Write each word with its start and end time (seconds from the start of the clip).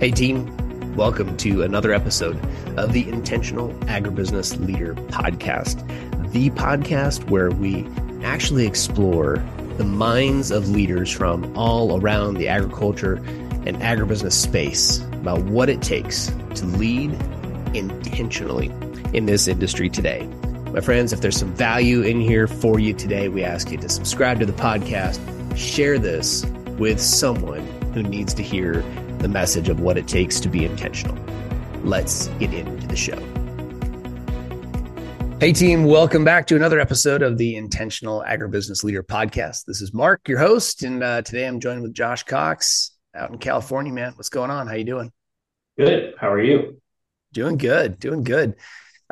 Hey, 0.00 0.12
team, 0.12 0.94
welcome 0.94 1.36
to 1.38 1.64
another 1.64 1.92
episode 1.92 2.38
of 2.78 2.92
the 2.92 3.08
Intentional 3.08 3.70
Agribusiness 3.86 4.64
Leader 4.64 4.94
Podcast, 4.94 5.84
the 6.30 6.50
podcast 6.50 7.28
where 7.30 7.50
we 7.50 7.84
actually 8.22 8.64
explore 8.64 9.44
the 9.76 9.82
minds 9.82 10.52
of 10.52 10.68
leaders 10.68 11.10
from 11.10 11.52
all 11.58 12.00
around 12.00 12.34
the 12.34 12.46
agriculture 12.46 13.14
and 13.66 13.76
agribusiness 13.78 14.34
space 14.34 15.00
about 15.14 15.42
what 15.46 15.68
it 15.68 15.82
takes 15.82 16.28
to 16.54 16.64
lead 16.64 17.12
intentionally 17.74 18.68
in 19.14 19.26
this 19.26 19.48
industry 19.48 19.90
today. 19.90 20.24
My 20.72 20.80
friends, 20.80 21.12
if 21.12 21.22
there's 21.22 21.36
some 21.36 21.52
value 21.56 22.02
in 22.02 22.20
here 22.20 22.46
for 22.46 22.78
you 22.78 22.94
today, 22.94 23.28
we 23.28 23.42
ask 23.42 23.72
you 23.72 23.78
to 23.78 23.88
subscribe 23.88 24.38
to 24.38 24.46
the 24.46 24.52
podcast, 24.52 25.18
share 25.56 25.98
this 25.98 26.46
with 26.78 27.00
someone 27.00 27.66
who 27.94 28.04
needs 28.04 28.32
to 28.34 28.44
hear 28.44 28.84
the 29.18 29.28
message 29.28 29.68
of 29.68 29.80
what 29.80 29.98
it 29.98 30.06
takes 30.06 30.38
to 30.40 30.48
be 30.48 30.64
intentional. 30.64 31.16
Let's 31.82 32.28
get 32.38 32.52
into 32.52 32.86
the 32.86 32.96
show. 32.96 33.18
Hey, 35.40 35.52
team, 35.52 35.84
welcome 35.84 36.24
back 36.24 36.46
to 36.48 36.56
another 36.56 36.80
episode 36.80 37.22
of 37.22 37.38
the 37.38 37.56
Intentional 37.56 38.24
Agribusiness 38.26 38.82
Leader 38.82 39.04
Podcast. 39.04 39.66
This 39.66 39.80
is 39.80 39.94
Mark, 39.94 40.28
your 40.28 40.38
host, 40.38 40.82
and 40.82 41.02
uh, 41.02 41.22
today 41.22 41.46
I'm 41.46 41.60
joined 41.60 41.82
with 41.82 41.94
Josh 41.94 42.24
Cox 42.24 42.92
out 43.14 43.30
in 43.30 43.38
California. 43.38 43.92
Man, 43.92 44.12
what's 44.16 44.28
going 44.30 44.50
on? 44.50 44.66
How 44.66 44.74
you 44.74 44.84
doing? 44.84 45.12
Good. 45.78 46.14
How 46.18 46.32
are 46.32 46.42
you? 46.42 46.80
Doing 47.32 47.56
good. 47.56 48.00
Doing 48.00 48.24
good. 48.24 48.56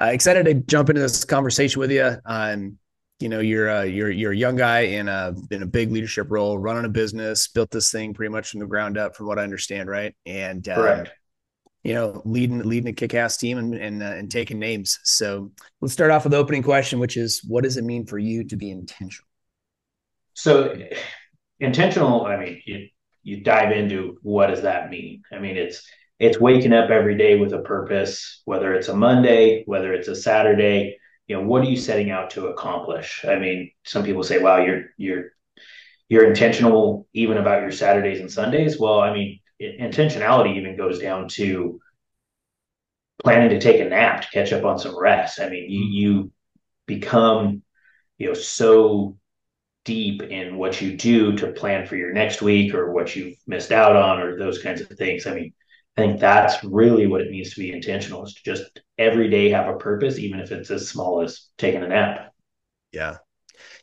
Uh, 0.01 0.07
excited 0.07 0.47
to 0.47 0.55
jump 0.55 0.91
into 0.91 1.01
this 1.01 1.25
conversation 1.25 1.79
with 1.81 1.93
you. 1.93 2.17
Um, 2.25 2.79
you 3.21 3.29
know 3.29 3.41
you're 3.41 3.69
a, 3.69 3.87
you're 3.87 4.11
you're 4.11 4.33
a 4.33 4.37
young 4.37 4.57
guy 4.57 4.81
in 4.81 5.09
a 5.09 5.35
in 5.51 5.63
a 5.63 5.67
big 5.67 5.91
leadership 5.91 6.27
role, 6.31 6.59
running 6.59 6.85
a 6.85 6.89
business, 6.89 7.49
built 7.49 7.71
this 7.71 7.91
thing 7.91 8.13
pretty 8.13 8.31
much 8.31 8.51
from 8.51 8.61
the 8.61 8.67
ground 8.67 8.99
up, 8.99 9.17
from 9.17 9.27
what 9.27 9.39
I 9.39 9.43
understand, 9.43 9.89
right? 9.89 10.15
And 10.27 10.69
uh, 10.69 11.05
you 11.83 11.95
know, 11.95 12.21
leading 12.25 12.59
leading 12.59 12.89
a 12.89 12.93
kick-ass 12.93 13.37
team 13.37 13.59
and 13.59 13.75
and, 13.75 14.03
uh, 14.03 14.07
and 14.07 14.31
taking 14.31 14.59
names. 14.59 14.99
So 15.05 15.53
let's 15.81 15.95
start 15.95 16.11
off 16.11 16.25
with 16.25 16.33
the 16.33 16.37
opening 16.37 16.63
question, 16.63 16.99
which 16.99 17.17
is, 17.17 17.43
what 17.47 17.65
does 17.65 17.77
it 17.77 17.85
mean 17.85 18.07
for 18.07 18.19
you 18.19 18.45
to 18.45 18.57
be 18.57 18.71
intentional? 18.71 19.27
So 20.35 20.77
intentional. 21.61 22.27
I 22.27 22.37
mean, 22.37 22.63
you 22.67 22.89
you 23.23 23.43
dive 23.43 23.73
into 23.73 24.19
what 24.23 24.49
does 24.49 24.63
that 24.63 24.91
mean? 24.91 25.23
I 25.33 25.39
mean, 25.39 25.57
it's 25.57 25.89
it's 26.19 26.41
waking 26.41 26.73
up 26.73 26.91
every 26.91 27.17
day 27.17 27.39
with 27.39 27.53
a 27.53 27.61
purpose, 27.61 28.43
whether 28.45 28.75
it's 28.75 28.89
a 28.89 28.97
Monday, 28.97 29.63
whether 29.67 29.95
it's 29.95 30.09
a 30.09 30.17
Saturday 30.17 30.99
you 31.27 31.37
know 31.37 31.43
what 31.43 31.63
are 31.63 31.71
you 31.71 31.77
setting 31.77 32.11
out 32.11 32.31
to 32.31 32.49
accomplish? 32.49 33.25
I 33.27 33.37
mean 33.39 33.71
some 33.85 34.05
people 34.05 34.23
say 34.23 34.39
wow 34.39 34.65
you're 34.65 34.85
you're 34.97 35.25
you're 36.09 36.29
intentional 36.29 37.09
even 37.13 37.37
about 37.37 37.63
your 37.63 37.73
saturdays 37.73 38.21
and 38.21 38.31
sundays. 38.31 38.79
Well 38.79 39.01
i 39.01 39.13
mean 39.13 39.41
intentionality 39.61 40.57
even 40.57 40.77
goes 40.77 40.99
down 40.99 41.29
to 41.29 41.81
planning 43.23 43.51
to 43.51 43.61
take 43.61 43.81
a 43.81 43.89
nap 43.89 44.23
to 44.23 44.29
catch 44.29 44.53
up 44.53 44.65
on 44.65 44.79
some 44.79 44.99
rest. 44.99 45.41
I 45.41 45.49
mean 45.49 45.71
you 45.71 45.81
mm-hmm. 45.81 45.93
you 45.93 46.33
become 46.87 47.63
you 48.19 48.29
know 48.29 48.35
so 48.35 49.17
deep 49.85 50.23
in 50.23 50.57
what 50.57 50.81
you 50.81 50.97
do 50.97 51.37
to 51.37 51.53
plan 51.53 51.87
for 51.87 51.97
your 51.97 52.13
next 52.13 52.43
week 52.43 52.75
or 52.75 52.93
what 52.93 53.15
you've 53.15 53.37
missed 53.47 53.73
out 53.73 53.95
on 53.97 54.21
or 54.21 54.39
those 54.39 54.63
kinds 54.63 54.81
of 54.81 54.89
things. 54.89 55.27
I 55.27 55.35
mean 55.35 55.53
I 55.97 56.03
think 56.03 56.21
that's 56.21 56.63
really 56.63 57.07
what 57.07 57.23
it 57.23 57.31
means 57.31 57.55
to 57.55 57.61
be 57.61 57.73
intentional 57.73 58.25
is 58.25 58.35
to 58.35 58.43
just 58.45 58.81
every 58.99 59.31
day 59.31 59.49
have 59.49 59.69
a 59.69 59.79
purpose, 59.79 60.19
even 60.19 60.41
if 60.41 60.53
it's 60.53 60.71
as 60.71 60.89
small 60.89 61.23
as 61.23 61.49
taking 61.57 61.83
a 61.83 61.89
nap. 61.89 62.35
Yeah. 62.93 63.17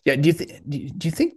Yeah. 0.06 0.18
Do 0.18 0.28
you 0.28 0.34
think, 0.34 0.70
do 0.70 1.08
you 1.08 1.12
think 1.12 1.34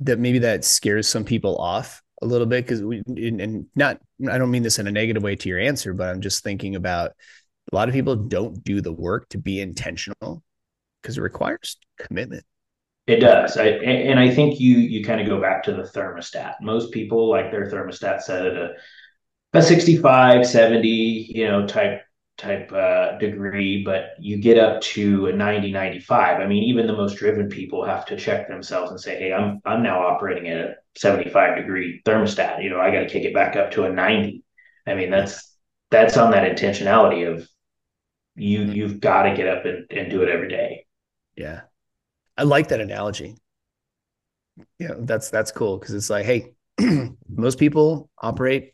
that 0.00 0.18
maybe 0.18 0.40
that 0.40 0.64
scares 0.64 1.06
some 1.06 1.24
people 1.24 1.56
off 1.58 2.02
a 2.22 2.26
little 2.26 2.46
bit? 2.46 2.66
Cause 2.66 2.82
we, 2.82 3.02
and 3.06 3.66
not, 3.76 4.00
I 4.28 4.36
don't 4.38 4.50
mean 4.50 4.64
this 4.64 4.80
in 4.80 4.88
a 4.88 4.92
negative 4.92 5.22
way 5.22 5.36
to 5.36 5.48
your 5.48 5.60
answer, 5.60 5.94
but 5.94 6.08
I'm 6.08 6.20
just 6.20 6.42
thinking 6.42 6.74
about 6.74 7.12
a 7.72 7.76
lot 7.76 7.88
of 7.88 7.94
people 7.94 8.16
don't 8.16 8.64
do 8.64 8.80
the 8.80 8.92
work 8.92 9.28
to 9.28 9.38
be 9.38 9.60
intentional 9.60 10.42
because 11.02 11.18
it 11.18 11.22
requires 11.22 11.76
commitment. 12.00 12.44
It 13.06 13.20
does. 13.20 13.56
I, 13.56 13.66
and 13.66 14.18
I 14.18 14.34
think 14.34 14.58
you, 14.58 14.78
you 14.78 15.04
kind 15.04 15.20
of 15.20 15.28
go 15.28 15.40
back 15.40 15.62
to 15.64 15.72
the 15.72 15.82
thermostat. 15.82 16.54
Most 16.60 16.90
people 16.90 17.30
like 17.30 17.52
their 17.52 17.70
thermostat 17.70 18.22
set 18.22 18.44
at 18.44 18.56
a, 18.56 18.70
a 19.52 19.62
65 19.62 20.46
70 20.46 20.88
you 20.88 21.46
know 21.46 21.66
type 21.66 22.02
type 22.36 22.70
uh, 22.70 23.16
degree 23.18 23.82
but 23.82 24.10
you 24.20 24.36
get 24.36 24.58
up 24.58 24.80
to 24.82 25.26
a 25.26 25.32
90 25.32 25.72
95 25.72 26.40
i 26.40 26.46
mean 26.46 26.62
even 26.64 26.86
the 26.86 26.92
most 26.92 27.16
driven 27.16 27.48
people 27.48 27.84
have 27.84 28.04
to 28.04 28.16
check 28.16 28.48
themselves 28.48 28.90
and 28.90 29.00
say 29.00 29.18
hey 29.18 29.32
i'm 29.32 29.60
i'm 29.64 29.82
now 29.82 30.06
operating 30.06 30.48
at 30.48 30.58
a 30.58 30.74
75 30.96 31.56
degree 31.56 32.02
thermostat. 32.04 32.62
You 32.62 32.70
know 32.70 32.80
i 32.80 32.90
got 32.90 33.00
to 33.00 33.08
kick 33.08 33.24
it 33.24 33.32
back 33.32 33.56
up 33.56 33.70
to 33.72 33.84
a 33.84 33.90
90 33.90 34.42
i 34.86 34.94
mean 34.94 35.10
that's 35.10 35.56
that's 35.90 36.16
on 36.16 36.32
that 36.32 36.50
intentionality 36.50 37.32
of 37.32 37.48
you 38.36 38.64
you've 38.64 39.00
got 39.00 39.22
to 39.22 39.34
get 39.34 39.48
up 39.48 39.64
and, 39.64 39.86
and 39.90 40.10
do 40.10 40.22
it 40.22 40.28
every 40.28 40.48
day. 40.48 40.84
Yeah. 41.36 41.62
I 42.36 42.42
like 42.42 42.68
that 42.68 42.80
analogy. 42.80 43.36
Yeah 44.78 44.94
that's 45.00 45.30
that's 45.30 45.52
cool 45.52 45.78
because 45.78 45.94
it's 45.94 46.08
like 46.08 46.24
hey 46.24 46.52
most 47.28 47.58
people 47.58 48.08
operate 48.18 48.72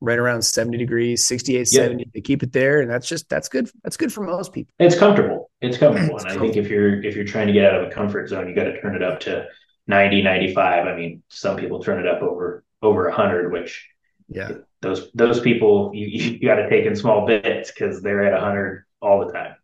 right 0.00 0.18
around 0.18 0.42
70 0.42 0.78
degrees 0.78 1.26
68 1.26 1.66
70 1.66 2.04
to 2.14 2.20
keep 2.20 2.42
it 2.42 2.52
there 2.52 2.80
and 2.80 2.90
that's 2.90 3.08
just 3.08 3.28
that's 3.28 3.48
good 3.48 3.68
that's 3.82 3.96
good 3.96 4.12
for 4.12 4.22
most 4.22 4.52
people. 4.52 4.72
It's 4.78 4.98
comfortable. 4.98 5.50
It's 5.60 5.76
comfortable 5.76 6.16
it's 6.16 6.24
and 6.24 6.34
comfortable. 6.34 6.50
i 6.50 6.54
think 6.54 6.64
if 6.64 6.70
you're 6.70 7.02
if 7.02 7.16
you're 7.16 7.24
trying 7.24 7.48
to 7.48 7.52
get 7.52 7.64
out 7.64 7.80
of 7.82 7.88
a 7.88 7.90
comfort 7.90 8.28
zone 8.28 8.48
you 8.48 8.54
got 8.54 8.64
to 8.64 8.80
turn 8.80 8.94
it 8.94 9.02
up 9.02 9.20
to 9.20 9.46
90 9.86 10.22
95 10.22 10.86
i 10.86 10.94
mean 10.94 11.22
some 11.28 11.56
people 11.56 11.82
turn 11.82 11.98
it 11.98 12.06
up 12.06 12.22
over 12.22 12.64
over 12.82 13.08
100 13.08 13.52
which 13.52 13.88
yeah. 14.28 14.52
those 14.82 15.10
those 15.14 15.40
people 15.40 15.90
you, 15.94 16.06
you 16.06 16.46
got 16.46 16.56
to 16.56 16.68
take 16.68 16.86
in 16.86 16.94
small 16.94 17.26
bits 17.26 17.70
because 17.70 18.02
they're 18.02 18.24
at 18.24 18.32
100 18.32 18.84
all 19.00 19.24
the 19.24 19.32
time. 19.32 19.54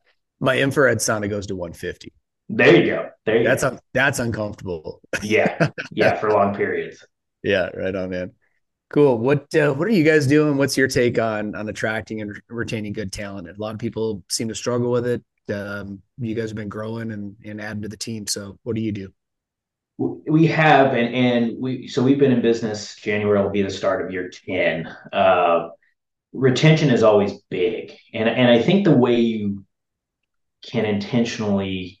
My 0.40 0.58
infrared 0.58 0.98
sauna 0.98 1.28
goes 1.28 1.46
to 1.46 1.56
150 1.56 2.12
there 2.48 2.76
you 2.76 2.86
go. 2.86 3.10
There 3.26 3.36
you 3.36 3.44
that's 3.44 3.62
go. 3.62 3.68
Un- 3.68 3.80
that's 3.92 4.18
uncomfortable. 4.18 5.00
Yeah. 5.22 5.70
Yeah 5.92 6.18
for 6.18 6.30
long 6.30 6.54
periods. 6.54 7.06
Yeah 7.44 7.68
right 7.68 7.94
on 7.94 8.10
man 8.10 8.32
Cool. 8.90 9.18
What 9.18 9.54
uh, 9.54 9.74
what 9.74 9.86
are 9.86 9.92
you 9.92 10.04
guys 10.04 10.26
doing? 10.26 10.56
What's 10.56 10.76
your 10.76 10.88
take 10.88 11.18
on 11.18 11.54
on 11.54 11.68
attracting 11.68 12.22
and 12.22 12.40
retaining 12.48 12.94
good 12.94 13.12
talent? 13.12 13.48
A 13.48 13.54
lot 13.60 13.74
of 13.74 13.78
people 13.78 14.24
seem 14.30 14.48
to 14.48 14.54
struggle 14.54 14.90
with 14.90 15.06
it. 15.06 15.22
Um, 15.52 16.00
you 16.18 16.34
guys 16.34 16.50
have 16.50 16.56
been 16.56 16.68
growing 16.70 17.12
and, 17.12 17.36
and 17.44 17.60
adding 17.60 17.82
to 17.82 17.88
the 17.88 17.96
team. 17.96 18.26
So 18.26 18.58
what 18.62 18.76
do 18.76 18.82
you 18.82 18.92
do? 18.92 19.12
We 19.98 20.46
have, 20.46 20.94
and 20.94 21.14
and 21.14 21.56
we 21.58 21.88
so 21.88 22.02
we've 22.02 22.18
been 22.18 22.32
in 22.32 22.40
business. 22.40 22.96
January 22.96 23.42
will 23.42 23.50
be 23.50 23.62
the 23.62 23.70
start 23.70 24.04
of 24.04 24.10
year 24.10 24.30
ten. 24.30 24.86
Uh, 25.12 25.68
retention 26.32 26.88
is 26.88 27.02
always 27.02 27.32
big, 27.50 27.92
and 28.14 28.28
and 28.28 28.50
I 28.50 28.62
think 28.62 28.84
the 28.84 28.96
way 28.96 29.16
you 29.16 29.64
can 30.64 30.84
intentionally 30.86 31.97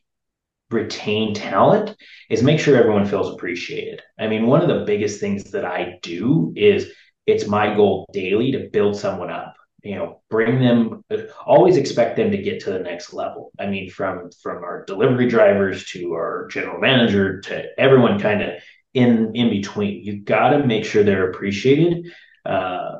retain 0.70 1.34
talent 1.34 1.96
is 2.30 2.42
make 2.42 2.60
sure 2.60 2.76
everyone 2.76 3.06
feels 3.06 3.32
appreciated. 3.32 4.02
I 4.18 4.26
mean, 4.26 4.46
one 4.46 4.62
of 4.62 4.68
the 4.68 4.84
biggest 4.84 5.20
things 5.20 5.44
that 5.52 5.64
I 5.64 5.98
do 6.02 6.52
is 6.56 6.90
it's 7.26 7.46
my 7.46 7.74
goal 7.74 8.06
daily 8.12 8.52
to 8.52 8.68
build 8.72 8.96
someone 8.96 9.30
up 9.30 9.54
you 9.82 9.94
know 9.94 10.20
bring 10.28 10.58
them 10.60 11.04
always 11.46 11.76
expect 11.76 12.16
them 12.16 12.30
to 12.30 12.38
get 12.38 12.60
to 12.60 12.70
the 12.70 12.78
next 12.78 13.12
level 13.12 13.52
i 13.60 13.66
mean 13.66 13.88
from 13.88 14.30
from 14.42 14.64
our 14.64 14.84
delivery 14.86 15.28
drivers 15.28 15.84
to 15.86 16.12
our 16.14 16.48
general 16.50 16.80
manager 16.80 17.40
to 17.40 17.64
everyone 17.78 18.18
kind 18.18 18.42
of 18.42 18.50
in 18.94 19.32
in 19.34 19.50
between 19.50 20.02
you 20.02 20.20
got 20.20 20.50
to 20.50 20.66
make 20.66 20.84
sure 20.84 21.02
they're 21.02 21.30
appreciated 21.30 22.10
uh, 22.44 22.96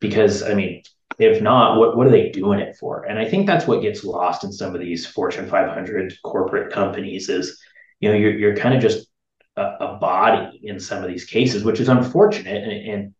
because 0.00 0.42
i 0.42 0.54
mean 0.54 0.82
if 1.18 1.42
not, 1.42 1.78
what, 1.78 1.96
what 1.96 2.06
are 2.06 2.10
they 2.10 2.30
doing 2.30 2.58
it 2.58 2.76
for? 2.76 3.04
And 3.04 3.18
I 3.18 3.24
think 3.28 3.46
that's 3.46 3.66
what 3.66 3.82
gets 3.82 4.04
lost 4.04 4.44
in 4.44 4.52
some 4.52 4.74
of 4.74 4.80
these 4.80 5.06
Fortune 5.06 5.48
500 5.48 6.14
corporate 6.22 6.72
companies 6.72 7.28
is, 7.28 7.60
you 8.00 8.10
know, 8.10 8.16
you're, 8.16 8.36
you're 8.36 8.56
kind 8.56 8.74
of 8.74 8.82
just 8.82 9.08
a, 9.56 9.62
a 9.62 9.96
body 9.98 10.60
in 10.62 10.78
some 10.78 11.02
of 11.02 11.08
these 11.08 11.24
cases, 11.24 11.64
which 11.64 11.80
is 11.80 11.88
unfortunate. 11.88 12.62
And, 12.62 12.90
and 12.90 13.14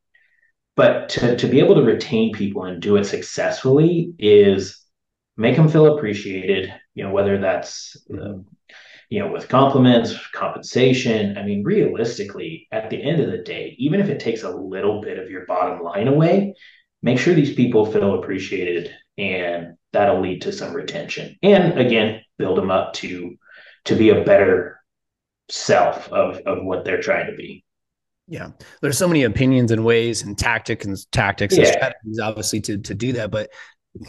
but 0.74 1.08
to, 1.10 1.36
to 1.36 1.46
be 1.46 1.58
able 1.58 1.74
to 1.76 1.82
retain 1.82 2.34
people 2.34 2.64
and 2.64 2.82
do 2.82 2.96
it 2.96 3.04
successfully 3.04 4.12
is 4.18 4.84
make 5.36 5.56
them 5.56 5.68
feel 5.68 5.96
appreciated, 5.96 6.72
you 6.94 7.04
know, 7.04 7.10
whether 7.10 7.38
that's, 7.38 7.96
uh, 8.12 8.34
you 9.08 9.20
know, 9.20 9.30
with 9.30 9.48
compliments, 9.48 10.14
compensation. 10.32 11.38
I 11.38 11.44
mean, 11.44 11.62
realistically, 11.62 12.68
at 12.72 12.90
the 12.90 13.02
end 13.02 13.20
of 13.20 13.30
the 13.30 13.38
day, 13.38 13.74
even 13.78 14.00
if 14.00 14.08
it 14.08 14.20
takes 14.20 14.42
a 14.42 14.50
little 14.50 15.00
bit 15.00 15.18
of 15.18 15.30
your 15.30 15.46
bottom 15.46 15.82
line 15.82 16.08
away, 16.08 16.54
make 17.06 17.20
sure 17.20 17.34
these 17.34 17.54
people 17.54 17.86
feel 17.86 18.18
appreciated 18.18 18.90
and 19.16 19.76
that'll 19.92 20.20
lead 20.20 20.42
to 20.42 20.52
some 20.52 20.74
retention. 20.74 21.36
And 21.42 21.78
again 21.78 22.20
build 22.36 22.58
them 22.58 22.70
up 22.70 22.92
to 22.94 23.36
to 23.84 23.94
be 23.94 24.10
a 24.10 24.24
better 24.24 24.80
self 25.48 26.08
of 26.12 26.38
of 26.40 26.64
what 26.64 26.84
they're 26.84 27.00
trying 27.00 27.30
to 27.30 27.36
be. 27.36 27.64
Yeah. 28.26 28.50
There's 28.82 28.98
so 28.98 29.06
many 29.06 29.22
opinions 29.22 29.70
and 29.70 29.84
ways 29.84 30.22
and 30.22 30.36
tactics 30.36 30.84
and 30.84 30.96
tactics 31.12 31.56
yeah. 31.56 31.62
and 31.64 31.72
strategies 31.72 32.18
obviously 32.20 32.60
to 32.62 32.78
to 32.78 32.94
do 32.94 33.12
that 33.12 33.30
but 33.30 33.50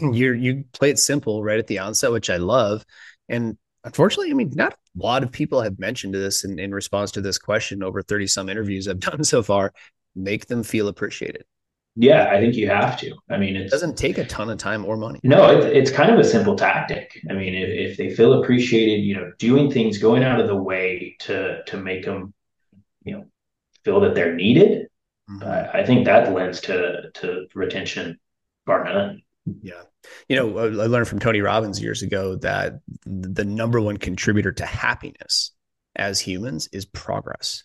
you 0.02 0.32
you 0.32 0.64
play 0.72 0.90
it 0.90 0.98
simple 0.98 1.44
right 1.44 1.60
at 1.60 1.68
the 1.68 1.78
onset 1.78 2.12
which 2.12 2.28
i 2.28 2.36
love. 2.36 2.84
And 3.28 3.56
unfortunately 3.84 4.32
i 4.32 4.34
mean 4.34 4.50
not 4.56 4.72
a 4.72 4.76
lot 4.96 5.22
of 5.22 5.30
people 5.30 5.62
have 5.62 5.78
mentioned 5.78 6.14
this 6.14 6.44
in, 6.44 6.58
in 6.58 6.74
response 6.74 7.12
to 7.12 7.20
this 7.20 7.38
question 7.38 7.84
over 7.84 8.02
30 8.02 8.26
some 8.26 8.48
interviews 8.48 8.88
i've 8.88 8.98
done 9.10 9.22
so 9.22 9.40
far. 9.40 9.72
Make 10.16 10.46
them 10.46 10.64
feel 10.64 10.88
appreciated 10.88 11.44
Yeah, 12.00 12.30
I 12.30 12.38
think 12.38 12.54
you 12.54 12.68
have 12.68 12.96
to. 13.00 13.12
I 13.28 13.38
mean, 13.38 13.56
it 13.56 13.70
doesn't 13.70 13.96
take 13.96 14.18
a 14.18 14.24
ton 14.24 14.48
of 14.50 14.58
time 14.58 14.84
or 14.84 14.96
money. 14.96 15.18
No, 15.24 15.50
it's, 15.50 15.66
it's 15.66 15.90
kind 15.90 16.12
of 16.12 16.18
a 16.20 16.24
simple 16.24 16.54
tactic. 16.54 17.20
I 17.28 17.32
mean, 17.32 17.56
if, 17.56 17.90
if 17.90 17.96
they 17.96 18.14
feel 18.14 18.40
appreciated, 18.40 19.02
you 19.02 19.16
know, 19.16 19.32
doing 19.40 19.68
things, 19.68 19.98
going 19.98 20.22
out 20.22 20.38
of 20.38 20.46
the 20.46 20.54
way 20.54 21.16
to 21.20 21.64
to 21.64 21.76
make 21.76 22.04
them, 22.04 22.32
you 23.02 23.14
know, 23.14 23.24
feel 23.84 23.98
that 24.02 24.14
they're 24.14 24.36
needed. 24.36 24.86
Mm-hmm. 25.28 25.42
Uh, 25.42 25.76
I 25.76 25.84
think 25.84 26.04
that 26.04 26.32
lends 26.32 26.60
to 26.62 27.10
to 27.14 27.46
retention, 27.56 28.20
bar 28.64 28.84
none. 28.84 29.22
Yeah. 29.60 29.82
You 30.28 30.36
know, 30.36 30.56
I 30.56 30.86
learned 30.86 31.08
from 31.08 31.18
Tony 31.18 31.40
Robbins 31.40 31.82
years 31.82 32.02
ago 32.02 32.36
that 32.36 32.80
the 33.06 33.44
number 33.44 33.80
one 33.80 33.96
contributor 33.96 34.52
to 34.52 34.66
happiness 34.66 35.50
as 35.96 36.20
humans 36.20 36.68
is 36.72 36.84
progress. 36.84 37.64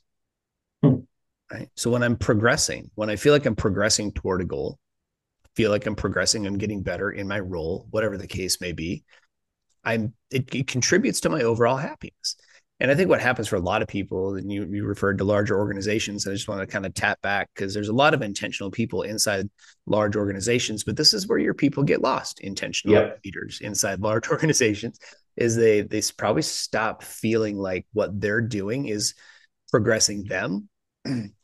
Right. 1.53 1.69
So 1.75 1.91
when 1.91 2.01
I'm 2.01 2.17
progressing, 2.17 2.89
when 2.95 3.11
I 3.11 3.15
feel 3.15 3.31
like 3.31 3.45
I'm 3.45 3.55
progressing 3.55 4.11
toward 4.11 4.41
a 4.41 4.45
goal, 4.45 4.79
feel 5.55 5.69
like 5.69 5.85
I'm 5.85 5.95
progressing, 5.95 6.47
I'm 6.47 6.57
getting 6.57 6.81
better 6.81 7.11
in 7.11 7.27
my 7.27 7.39
role, 7.39 7.85
whatever 7.91 8.17
the 8.17 8.25
case 8.25 8.59
may 8.59 8.71
be, 8.71 9.03
I'm 9.83 10.15
it, 10.31 10.53
it 10.55 10.67
contributes 10.67 11.21
to 11.21 11.29
my 11.29 11.43
overall 11.43 11.77
happiness. 11.77 12.37
And 12.79 12.89
I 12.89 12.95
think 12.95 13.07
what 13.07 13.21
happens 13.21 13.47
for 13.47 13.55
a 13.55 13.61
lot 13.61 13.83
of 13.83 13.87
people, 13.87 14.35
and 14.35 14.51
you, 14.51 14.65
you 14.65 14.83
referred 14.83 15.19
to 15.19 15.23
larger 15.23 15.57
organizations, 15.57 16.25
and 16.25 16.33
I 16.33 16.35
just 16.35 16.47
want 16.47 16.61
to 16.61 16.67
kind 16.67 16.87
of 16.87 16.93
tap 16.95 17.21
back 17.21 17.49
because 17.53 17.71
there's 17.71 17.89
a 17.89 17.93
lot 17.93 18.15
of 18.15 18.23
intentional 18.23 18.71
people 18.71 19.03
inside 19.03 19.47
large 19.85 20.15
organizations, 20.15 20.83
but 20.83 20.97
this 20.97 21.13
is 21.13 21.27
where 21.27 21.37
your 21.37 21.53
people 21.53 21.83
get 21.83 22.01
lost. 22.01 22.39
Intentional 22.39 22.95
yep. 22.95 23.19
leaders 23.23 23.61
inside 23.61 23.99
large 23.99 24.27
organizations 24.31 24.99
is 25.37 25.55
they 25.55 25.81
they 25.81 26.01
probably 26.17 26.41
stop 26.41 27.03
feeling 27.03 27.57
like 27.57 27.85
what 27.93 28.19
they're 28.19 28.41
doing 28.41 28.87
is 28.87 29.13
progressing 29.69 30.23
them, 30.23 30.67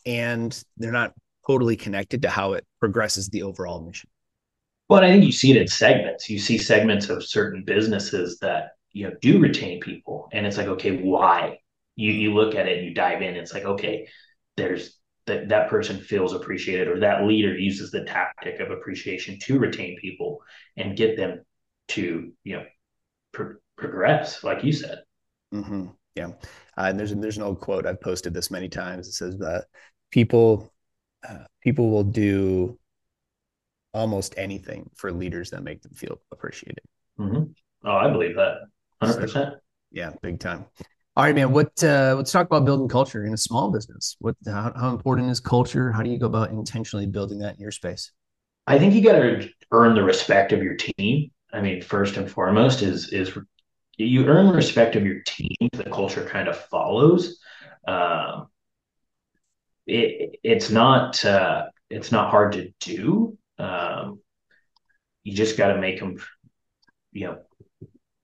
and 0.06 0.64
they're 0.78 0.92
not 0.92 1.14
totally 1.46 1.76
connected 1.76 2.22
to 2.22 2.30
how 2.30 2.54
it 2.54 2.66
progresses 2.80 3.30
the 3.30 3.44
overall 3.44 3.82
mission. 3.82 4.10
Well, 4.90 5.04
I 5.04 5.10
think 5.10 5.24
you 5.24 5.32
see 5.32 5.52
it 5.52 5.58
in 5.58 5.68
segments. 5.68 6.30
You 6.30 6.40
see 6.40 6.58
segments 6.58 7.10
of 7.10 7.24
certain 7.24 7.64
businesses 7.64 8.40
that 8.40 8.72
you 8.92 9.08
know 9.08 9.16
do 9.22 9.40
retain 9.40 9.80
people 9.80 10.30
and 10.32 10.46
it's 10.46 10.58
like 10.58 10.68
okay 10.68 10.98
why 10.98 11.58
you 11.96 12.12
you 12.12 12.34
look 12.34 12.56
at 12.56 12.68
it 12.68 12.78
and 12.78 12.88
you 12.88 12.94
dive 12.94 13.22
in 13.22 13.36
it's 13.36 13.54
like 13.54 13.66
okay 13.66 14.08
there's 14.58 14.98
that 15.28 15.50
that 15.50 15.70
person 15.70 16.00
feels 16.00 16.34
appreciated 16.34 16.88
or 16.88 17.00
that 17.00 17.26
leader 17.26 17.56
uses 17.56 17.92
the 17.92 18.04
tactic 18.04 18.60
of 18.60 18.72
appreciation 18.72 19.38
to 19.40 19.60
retain 19.60 19.98
people 20.00 20.40
and 20.78 20.98
get 20.98 21.18
them 21.18 21.44
to 21.88 22.32
you 22.44 22.58
know 22.58 22.66
pro- 23.32 23.56
progress 23.78 24.44
like 24.44 24.64
you 24.64 24.72
said 24.72 25.00
mm-hmm. 25.54 25.88
Yeah 26.20 26.28
uh, 26.78 26.88
and 26.90 27.00
there's 27.00 27.16
there's 27.16 27.38
an 27.38 27.44
old 27.44 27.60
quote 27.60 27.86
i've 27.86 28.02
posted 28.02 28.34
this 28.34 28.52
many 28.52 28.70
times 28.70 29.08
it 29.08 29.14
says 29.14 29.38
that 29.38 29.66
people 30.12 30.72
uh, 31.28 31.46
people 31.62 31.90
will 31.90 32.04
do 32.04 32.78
almost 33.94 34.36
anything 34.38 34.90
for 34.96 35.12
leaders 35.12 35.50
that 35.50 35.64
make 35.64 35.82
them 35.82 35.94
feel 35.94 36.22
appreciated 36.32 36.84
mm-hmm. 37.20 37.44
oh 37.86 37.98
i 37.98 38.10
believe 38.10 38.36
that 38.36 38.60
Hundred 39.02 39.22
percent. 39.22 39.56
Yeah, 39.92 40.12
big 40.22 40.40
time. 40.40 40.66
All 41.16 41.24
right, 41.24 41.34
man. 41.34 41.52
What 41.52 41.72
uh, 41.84 42.16
let's 42.18 42.32
talk 42.32 42.46
about 42.46 42.66
building 42.66 42.88
culture 42.88 43.26
in 43.26 43.34
a 43.34 43.38
small 43.38 43.72
business. 43.72 44.16
What 44.20 44.36
how, 44.46 44.72
how 44.76 44.90
important 44.90 45.30
is 45.30 45.40
culture? 45.40 45.92
How 45.92 46.04
do 46.04 46.10
you 46.10 46.20
go 46.20 46.26
about 46.26 46.52
intentionally 46.52 47.06
building 47.06 47.40
that 47.40 47.56
in 47.56 47.62
your 47.62 47.72
space? 47.72 48.12
I 48.68 48.78
think 48.78 48.94
you 48.94 49.02
got 49.02 49.14
to 49.14 49.50
earn 49.72 49.96
the 49.96 50.04
respect 50.04 50.52
of 50.52 50.62
your 50.62 50.76
team. 50.76 51.32
I 51.52 51.62
mean, 51.62 51.82
first 51.82 52.18
and 52.18 52.30
foremost 52.30 52.82
is 52.82 53.12
is 53.14 53.38
you 54.06 54.26
earn 54.26 54.50
respect 54.50 54.96
of 54.96 55.06
your 55.06 55.22
team. 55.22 55.70
The 55.74 55.84
culture 55.84 56.26
kind 56.26 56.48
of 56.48 56.58
follows. 56.58 57.40
Um, 57.88 58.48
it 59.86 60.40
it's 60.44 60.70
not 60.70 61.24
uh, 61.26 61.66
it's 61.90 62.12
not 62.12 62.32
hard 62.32 62.54
to 62.54 62.72
do. 62.80 63.38
Um, 63.58 64.20
you 65.24 65.34
just 65.34 65.58
got 65.58 65.74
to 65.74 65.80
make 65.80 66.00
them, 66.00 66.18
you 67.12 67.28
know, 67.28 67.40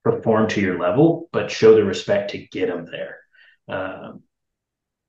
perform 0.02 0.48
to 0.48 0.60
your 0.60 0.78
level, 0.78 1.28
but 1.32 1.50
show 1.50 1.74
the 1.74 1.84
respect 1.84 2.30
to 2.30 2.38
get 2.38 2.68
them 2.68 2.86
there. 2.86 3.18
Um, 3.68 4.22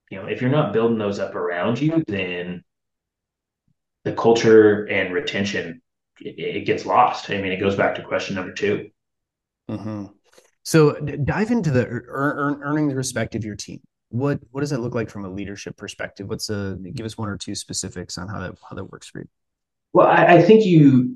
you 0.10 0.20
know, 0.20 0.28
if 0.28 0.42
you're 0.42 0.50
not 0.50 0.74
building 0.74 0.98
those 0.98 1.20
up 1.20 1.36
around 1.36 1.80
you, 1.80 2.04
then 2.08 2.64
the 4.04 4.14
culture 4.14 4.86
and 4.86 5.14
retention 5.14 5.82
it, 6.20 6.40
it 6.40 6.66
gets 6.66 6.86
lost. 6.86 7.30
I 7.30 7.42
mean, 7.42 7.52
it 7.52 7.60
goes 7.60 7.76
back 7.76 7.96
to 7.96 8.04
question 8.04 8.36
number 8.36 8.54
2 8.54 8.90
mm-hmm. 9.70 10.06
So 10.68 10.96
dive 11.00 11.52
into 11.52 11.72
the 11.72 11.88
earn, 11.88 12.62
earning 12.62 12.90
the 12.90 12.96
respect 12.98 13.36
of 13.36 13.46
your 13.46 13.56
team. 13.56 13.80
What 14.10 14.42
what 14.52 14.60
does 14.60 14.72
that 14.72 14.82
look 14.82 14.94
like 14.94 15.10
from 15.10 15.24
a 15.24 15.30
leadership 15.30 15.78
perspective? 15.78 16.28
What's 16.28 16.50
a 16.50 16.78
give 16.94 17.06
us 17.06 17.18
one 17.18 17.30
or 17.30 17.38
two 17.38 17.56
specifics 17.56 18.18
on 18.18 18.28
how 18.28 18.42
that 18.42 18.56
how 18.70 18.76
that 18.76 18.84
works 18.84 19.08
for 19.08 19.20
you? 19.20 19.30
Well, 19.94 20.08
I, 20.08 20.26
I 20.26 20.42
think 20.42 20.66
you 20.66 21.16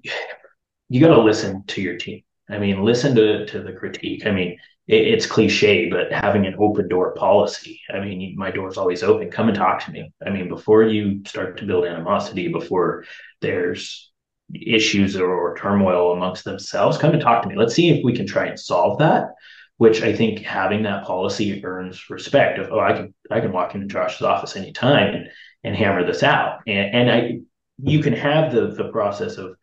you 0.87 1.01
got 1.01 1.13
to 1.13 1.21
listen 1.21 1.65
to 1.67 1.81
your 1.81 1.97
team. 1.97 2.21
I 2.49 2.59
mean, 2.59 2.81
listen 2.85 3.13
to 3.15 3.45
to 3.47 3.61
the 3.61 3.73
critique. 3.73 4.25
I 4.25 4.31
mean, 4.31 4.57
it, 4.87 5.07
it's 5.07 5.25
cliche, 5.25 5.89
but 5.89 6.13
having 6.13 6.45
an 6.45 6.55
open 6.57 6.87
door 6.87 7.13
policy. 7.15 7.81
I 7.93 7.99
mean, 7.99 8.35
my 8.37 8.51
door's 8.51 8.77
always 8.77 9.03
open. 9.03 9.29
Come 9.31 9.49
and 9.49 9.57
talk 9.57 9.83
to 9.83 9.91
me. 9.91 10.13
I 10.25 10.29
mean, 10.29 10.47
before 10.47 10.83
you 10.83 11.25
start 11.25 11.57
to 11.57 11.65
build 11.65 11.83
animosity, 11.83 12.47
before 12.47 13.03
there's 13.41 14.10
issues 14.53 15.15
or, 15.15 15.31
or 15.31 15.57
turmoil 15.57 16.13
amongst 16.13 16.43
themselves, 16.43 16.97
come 16.97 17.13
and 17.13 17.21
talk 17.21 17.43
to 17.43 17.49
me. 17.49 17.55
Let's 17.55 17.75
see 17.75 17.89
if 17.89 18.03
we 18.03 18.13
can 18.13 18.27
try 18.27 18.47
and 18.47 18.59
solve 18.59 18.99
that. 18.99 19.29
Which 19.77 20.03
I 20.03 20.15
think 20.15 20.39
having 20.41 20.83
that 20.83 21.05
policy 21.05 21.65
earns 21.65 22.07
respect. 22.09 22.59
Of 22.59 22.71
oh, 22.71 22.79
I 22.79 22.93
can 22.93 23.13
I 23.31 23.39
can 23.39 23.51
walk 23.51 23.73
into 23.73 23.87
Josh's 23.87 24.21
office 24.21 24.55
anytime 24.55 25.15
and 25.15 25.27
and 25.63 25.75
hammer 25.75 26.05
this 26.05 26.21
out. 26.21 26.59
And 26.67 26.95
and 26.95 27.11
I 27.11 27.39
you 27.81 28.03
can 28.03 28.13
have 28.13 28.53
the 28.53 28.67
the 28.67 28.89
process 28.91 29.37
of 29.37 29.55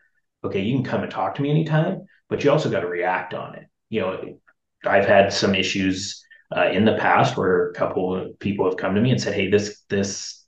okay, 0.43 0.61
you 0.61 0.75
can 0.77 0.85
come 0.85 1.03
and 1.03 1.11
talk 1.11 1.37
to 1.37 1.43
me 1.43 1.51
anytime 1.51 2.09
but 2.29 2.45
you 2.45 2.51
also 2.51 2.71
got 2.71 2.81
to 2.81 2.87
react 2.87 3.35
on 3.35 3.55
it. 3.55 3.67
You 3.91 4.01
know, 4.01 4.39
I've 4.85 5.07
had 5.07 5.33
some 5.33 5.55
issues 5.55 6.23
uh, 6.55 6.69
in 6.71 6.85
the 6.85 6.97
past 6.97 7.37
where 7.37 7.71
a 7.71 7.75
couple 7.75 8.15
of 8.15 8.39
people 8.39 8.67
have 8.67 8.77
come 8.77 8.95
to 8.95 9.01
me 9.01 9.11
and 9.11 9.21
said, 9.21 9.35
"Hey, 9.35 9.51
this 9.51 9.83
this 9.89 10.45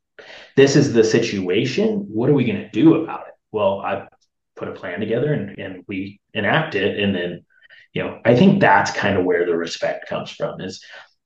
this 0.56 0.76
is 0.76 0.92
the 0.92 1.04
situation. 1.04 2.06
What 2.08 2.30
are 2.30 2.34
we 2.34 2.44
going 2.44 2.60
to 2.60 2.70
do 2.70 3.02
about 3.02 3.28
it?" 3.28 3.34
Well, 3.52 3.80
I 3.80 4.06
put 4.60 4.68
a 4.68 4.72
plan 4.72 5.00
together 5.00 5.32
and 5.32 5.58
and 5.58 5.84
we 5.88 6.20
enact 6.32 6.76
it, 6.76 7.00
and 7.00 7.14
then 7.14 7.44
you 7.92 8.04
know, 8.04 8.20
I 8.24 8.36
think 8.36 8.60
that's 8.60 8.92
kind 8.92 9.18
of 9.18 9.24
where 9.24 9.44
the 9.44 9.56
respect 9.56 10.08
comes 10.08 10.30
from 10.30 10.60
is 10.60 10.84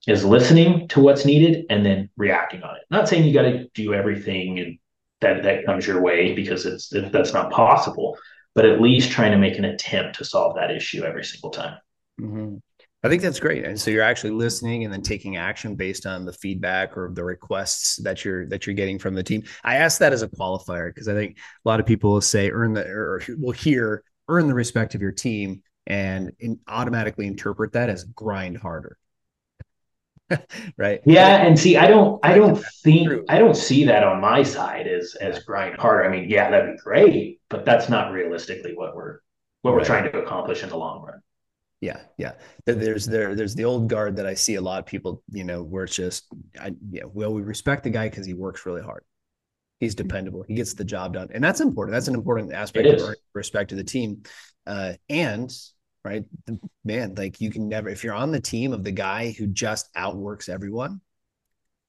is 0.08 0.24
listening 0.24 0.88
to 0.88 1.00
what's 1.00 1.26
needed 1.26 1.66
and 1.68 1.84
then 1.84 2.08
reacting 2.16 2.62
on 2.62 2.76
it. 2.76 2.82
Not 2.90 3.08
saying 3.08 3.24
you 3.24 3.34
got 3.34 3.42
to 3.42 3.68
do 3.74 3.92
everything 3.92 4.58
and 4.60 4.78
that 5.20 5.42
that 5.42 5.66
comes 5.66 5.86
your 5.86 6.00
way 6.00 6.34
because 6.34 6.64
it's 6.64 6.88
that's 7.12 7.34
not 7.34 7.50
possible 7.50 8.16
but 8.54 8.64
at 8.64 8.80
least 8.80 9.10
trying 9.10 9.32
to 9.32 9.38
make 9.38 9.58
an 9.58 9.64
attempt 9.64 10.16
to 10.16 10.24
solve 10.24 10.56
that 10.56 10.70
issue 10.70 11.02
every 11.02 11.24
single 11.24 11.50
time. 11.50 11.78
Mm-hmm. 12.20 12.56
I 13.04 13.08
think 13.08 13.20
that's 13.20 13.38
great. 13.38 13.64
And 13.66 13.78
so 13.78 13.90
you're 13.90 14.02
actually 14.02 14.30
listening 14.30 14.84
and 14.84 14.92
then 14.92 15.02
taking 15.02 15.36
action 15.36 15.74
based 15.76 16.06
on 16.06 16.24
the 16.24 16.32
feedback 16.32 16.96
or 16.96 17.10
the 17.12 17.22
requests 17.22 17.96
that 17.96 18.24
you're 18.24 18.46
that 18.46 18.66
you're 18.66 18.74
getting 18.74 18.98
from 18.98 19.14
the 19.14 19.22
team. 19.22 19.44
I 19.62 19.76
ask 19.76 19.98
that 19.98 20.14
as 20.14 20.22
a 20.22 20.28
qualifier 20.28 20.88
because 20.88 21.06
I 21.06 21.14
think 21.14 21.36
a 21.36 21.68
lot 21.68 21.80
of 21.80 21.86
people 21.86 22.12
will 22.12 22.22
say 22.22 22.50
earn 22.50 22.72
the 22.72 22.86
or 22.86 23.22
will 23.38 23.52
hear 23.52 24.02
earn 24.28 24.46
the 24.46 24.54
respect 24.54 24.94
of 24.94 25.02
your 25.02 25.12
team 25.12 25.62
and 25.86 26.32
in, 26.40 26.58
automatically 26.66 27.26
interpret 27.26 27.72
that 27.72 27.90
as 27.90 28.04
grind 28.04 28.56
harder. 28.56 28.96
right. 30.78 31.00
Yeah, 31.04 31.44
and 31.44 31.58
see, 31.58 31.76
I 31.76 31.88
don't, 31.88 32.18
I 32.24 32.34
don't 32.34 32.64
think, 32.82 33.10
I 33.28 33.38
don't 33.38 33.56
see 33.56 33.84
that 33.84 34.02
on 34.04 34.22
my 34.22 34.42
side 34.42 34.86
as 34.86 35.14
as 35.16 35.40
grind 35.44 35.76
harder. 35.78 36.04
I 36.04 36.08
mean, 36.08 36.30
yeah, 36.30 36.50
that'd 36.50 36.76
be 36.76 36.82
great, 36.82 37.40
but 37.50 37.66
that's 37.66 37.90
not 37.90 38.12
realistically 38.12 38.72
what 38.74 38.96
we're 38.96 39.18
what 39.62 39.72
right. 39.72 39.80
we're 39.80 39.84
trying 39.84 40.10
to 40.10 40.18
accomplish 40.18 40.62
in 40.62 40.70
the 40.70 40.76
long 40.76 41.04
run. 41.04 41.20
Yeah, 41.84 42.00
yeah. 42.16 42.32
There's 42.64 43.04
there 43.04 43.34
there's 43.34 43.54
the 43.54 43.66
old 43.66 43.90
guard 43.90 44.16
that 44.16 44.26
I 44.26 44.32
see 44.32 44.54
a 44.54 44.60
lot 44.62 44.78
of 44.78 44.86
people, 44.86 45.22
you 45.30 45.44
know, 45.44 45.62
where 45.62 45.84
it's 45.84 45.94
just, 45.94 46.24
I, 46.58 46.72
yeah, 46.90 47.02
well, 47.12 47.34
we 47.34 47.42
respect 47.42 47.84
the 47.84 47.90
guy 47.90 48.08
because 48.08 48.24
he 48.24 48.32
works 48.32 48.64
really 48.64 48.80
hard. 48.80 49.04
He's 49.80 49.94
dependable. 49.94 50.42
He 50.48 50.54
gets 50.54 50.72
the 50.72 50.84
job 50.84 51.12
done, 51.12 51.28
and 51.34 51.44
that's 51.44 51.60
important. 51.60 51.92
That's 51.92 52.08
an 52.08 52.14
important 52.14 52.54
aspect 52.54 52.88
of 52.88 53.14
respect 53.34 53.68
to 53.68 53.76
the 53.76 53.84
team. 53.84 54.22
Uh, 54.66 54.94
and 55.10 55.54
right? 56.06 56.24
Man, 56.86 57.14
like 57.16 57.42
you 57.42 57.50
can 57.50 57.68
never, 57.68 57.90
if 57.90 58.02
you're 58.02 58.14
on 58.14 58.32
the 58.32 58.40
team 58.40 58.72
of 58.72 58.82
the 58.82 58.92
guy 58.92 59.32
who 59.32 59.46
just 59.46 59.90
outworks 59.94 60.48
everyone, 60.48 61.02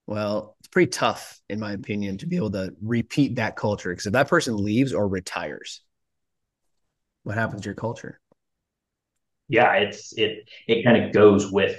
well, 0.07 0.57
it's 0.59 0.67
pretty 0.67 0.89
tough, 0.89 1.39
in 1.49 1.57
my 1.59 1.71
opinion, 1.71 2.17
to 2.17 2.27
be 2.27 2.35
able 2.35 2.51
to 2.51 2.73
repeat 2.81 3.35
that 3.35 3.55
culture. 3.55 3.91
Because 3.91 4.07
if 4.07 4.13
that 4.13 4.27
person 4.27 4.57
leaves 4.57 4.91
or 4.91 5.07
retires, 5.07 5.81
what 7.23 7.35
happens 7.35 7.61
to 7.61 7.67
your 7.67 7.75
culture? 7.75 8.19
Yeah, 9.47 9.73
it's 9.73 10.13
it 10.17 10.49
it 10.67 10.83
kind 10.83 11.03
of 11.03 11.13
goes 11.13 11.51
with 11.51 11.77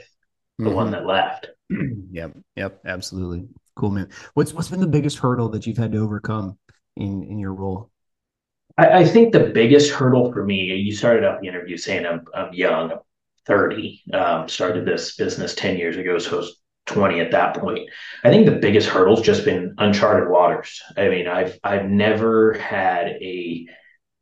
the 0.58 0.64
mm-hmm. 0.64 0.74
one 0.74 0.90
that 0.92 1.06
left. 1.06 1.48
yep, 2.10 2.36
yep, 2.54 2.80
absolutely. 2.86 3.48
Cool, 3.74 3.90
man. 3.90 4.08
What's 4.34 4.52
what's 4.52 4.68
been 4.68 4.80
the 4.80 4.86
biggest 4.86 5.18
hurdle 5.18 5.48
that 5.50 5.66
you've 5.66 5.76
had 5.76 5.92
to 5.92 5.98
overcome 5.98 6.58
in 6.96 7.22
in 7.24 7.38
your 7.38 7.54
role? 7.54 7.90
I, 8.78 9.00
I, 9.00 9.04
think 9.04 9.32
the 9.32 9.50
biggest 9.54 9.90
hurdle 9.90 10.32
for 10.32 10.44
me, 10.44 10.74
you 10.74 10.94
started 10.94 11.24
out 11.24 11.40
the 11.40 11.48
interview 11.48 11.78
saying 11.78 12.04
I'm, 12.04 12.26
I'm 12.34 12.52
young, 12.52 12.92
I'm 12.92 12.98
30, 13.46 14.02
um, 14.12 14.48
started 14.48 14.84
this 14.84 15.16
business 15.16 15.54
10 15.54 15.78
years 15.78 15.96
ago. 15.96 16.18
So 16.18 16.36
I 16.36 16.36
was 16.40 16.60
20 16.86 17.20
at 17.20 17.30
that 17.32 17.56
point. 17.56 17.88
I 18.24 18.30
think 18.30 18.46
the 18.46 18.56
biggest 18.56 18.88
hurdle's 18.88 19.22
just 19.22 19.44
been 19.44 19.74
uncharted 19.78 20.28
waters. 20.28 20.82
I 20.96 21.08
mean, 21.08 21.26
I've 21.26 21.58
I've 21.64 21.86
never 21.86 22.54
had 22.54 23.08
a 23.08 23.66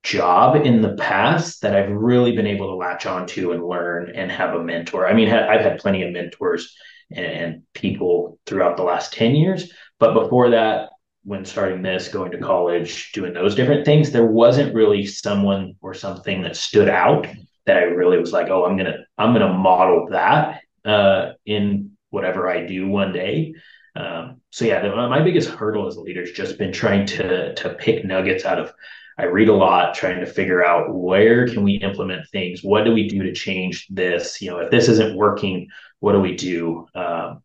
job 0.05 0.55
in 0.55 0.83
the 0.83 0.95
past 0.95 1.63
that 1.63 1.75
I've 1.75 1.91
really 1.91 2.37
been 2.37 2.47
able 2.47 2.69
to 2.69 2.77
latch 2.77 3.07
onto 3.07 3.53
and 3.53 3.67
learn 3.67 4.13
and 4.15 4.31
have 4.31 4.55
a 4.55 4.63
mentor. 4.63 5.09
I 5.09 5.15
mean, 5.15 5.31
I've 5.31 5.63
had 5.63 5.79
plenty 5.79 6.03
of 6.03 6.13
mentors 6.13 6.77
and, 7.11 7.63
people 7.75 8.39
throughout 8.47 8.77
the 8.77 8.83
last 8.83 9.13
10 9.13 9.35
years, 9.35 9.73
but 9.99 10.15
before 10.15 10.51
that, 10.51 10.91
when 11.25 11.45
starting 11.45 11.83
this, 11.83 12.09
going 12.09 12.31
to 12.31 12.39
college, 12.39 13.13
doing 13.13 13.33
those 13.33 13.55
different 13.55 13.85
things, 13.85 14.11
there 14.11 14.27
wasn't 14.27 14.75
really 14.75 15.07
someone 15.07 15.75
or 15.81 15.95
something 15.95 16.43
that 16.43 16.57
stood 16.57 16.89
out 16.89 17.27
that 17.67 17.79
I 17.79 17.83
really 17.83 18.19
was 18.19 18.33
like, 18.33 18.49
oh, 18.49 18.67
I'm 18.67 18.77
gonna 18.77 18.99
I'm 19.17 19.33
gonna 19.33 19.53
model 19.53 20.09
that 20.11 20.61
uh, 20.85 21.33
in 21.47 21.93
whatever 22.11 22.49
I 22.49 22.67
do 22.67 22.89
one 22.89 23.13
day. 23.13 23.55
Um, 23.97 24.43
so 24.51 24.67
yeah, 24.67 24.83
the, 24.83 24.95
my 24.95 25.23
biggest 25.23 25.49
hurdle 25.49 25.87
as 25.87 25.97
a 25.97 26.01
leader 26.01 26.21
has 26.21 26.33
just 26.33 26.59
been 26.59 26.73
trying 26.73 27.07
to 27.07 27.55
to 27.55 27.71
pick 27.75 28.05
nuggets 28.05 28.45
out 28.45 28.59
of. 28.59 28.73
I 29.19 29.25
read 29.25 29.49
a 29.49 29.55
lot, 29.55 29.95
trying 29.95 30.21
to 30.21 30.27
figure 30.27 30.65
out 30.65 30.95
where 30.95 31.47
can 31.47 31.63
we 31.63 31.75
implement 31.75 32.29
things. 32.31 32.63
What 32.63 32.85
do 32.85 32.93
we 32.93 33.09
do 33.09 33.23
to 33.23 33.33
change 33.33 33.87
this? 33.89 34.41
You 34.43 34.51
know, 34.51 34.59
if 34.59 34.71
this 34.71 34.89
isn't 34.89 35.17
working, 35.17 35.69
what 36.01 36.13
do 36.13 36.21
we 36.21 36.37
do? 36.37 36.87
Um, 36.95 37.43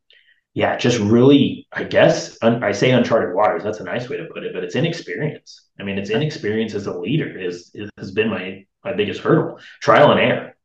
yeah, 0.53 0.77
just 0.77 0.99
really, 0.99 1.67
I 1.71 1.83
guess 1.83 2.37
un, 2.41 2.63
I 2.63 2.71
say 2.71 2.91
uncharted 2.91 3.35
waters. 3.35 3.63
That's 3.63 3.79
a 3.79 3.83
nice 3.83 4.09
way 4.09 4.17
to 4.17 4.25
put 4.25 4.43
it, 4.43 4.53
but 4.53 4.63
it's 4.63 4.75
inexperience. 4.75 5.67
I 5.79 5.83
mean, 5.83 5.97
it's 5.97 6.09
inexperience 6.09 6.73
as 6.73 6.87
a 6.87 6.97
leader 6.97 7.37
is, 7.39 7.71
is 7.73 7.89
has 7.97 8.11
been 8.11 8.29
my 8.29 8.65
my 8.83 8.93
biggest 8.93 9.21
hurdle. 9.21 9.59
Trial 9.81 10.11
and 10.11 10.19
error. 10.19 10.57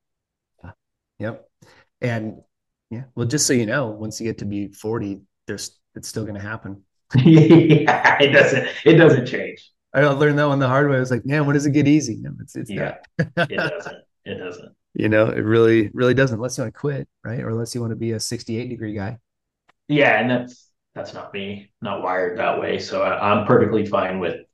Yep. 1.19 1.49
And 2.01 2.43
yeah, 2.91 3.05
well, 3.15 3.27
just 3.27 3.47
so 3.47 3.53
you 3.53 3.67
know, 3.67 3.89
once 3.89 4.21
you 4.21 4.27
get 4.27 4.39
to 4.39 4.45
be 4.45 4.69
forty, 4.69 5.21
there's 5.47 5.79
it's 5.95 6.09
still 6.09 6.25
going 6.25 6.35
to 6.35 6.41
happen. 6.41 6.83
yeah, 7.15 8.19
it 8.21 8.33
doesn't. 8.33 8.69
It 8.85 8.95
doesn't 8.95 9.27
change. 9.27 9.71
I 9.95 10.07
learned 10.09 10.39
that 10.39 10.49
one 10.49 10.59
the 10.59 10.69
hard 10.69 10.91
way. 10.91 10.97
I 10.97 11.01
was 11.01 11.11
like, 11.11 11.25
man, 11.25 11.47
when 11.47 11.55
does 11.55 11.67
it 11.67 11.73
get 11.73 11.87
easy? 11.87 12.17
No, 12.17 12.33
it's 12.41 12.57
it's 12.57 12.71
yeah, 12.71 12.97
it 13.19 13.57
doesn't. 13.57 13.97
It 14.27 14.39
doesn't. 14.39 14.75
You 14.95 15.11
know, 15.11 15.27
it 15.27 15.41
really, 15.41 15.91
really 15.93 16.15
doesn't. 16.15 16.37
Unless 16.37 16.57
you 16.57 16.65
want 16.65 16.73
to 16.73 16.81
quit, 16.81 17.09
right? 17.23 17.41
Or 17.41 17.51
unless 17.51 17.75
you 17.75 17.83
want 17.83 17.91
to 17.91 17.97
be 17.97 18.13
a 18.13 18.21
68 18.21 18.71
degree 18.71 18.95
guy. 18.95 19.19
Yeah, 19.87 20.19
and 20.19 20.31
that's 20.31 20.71
that's 20.95 21.13
not 21.13 21.35
me. 21.35 21.71
Not 21.83 22.03
wired 22.03 22.39
that 22.39 22.59
way. 22.59 22.79
So 22.79 23.03
I, 23.03 23.39
am 23.39 23.47
perfectly 23.47 23.85
fine 23.85 24.19
with 24.19 24.47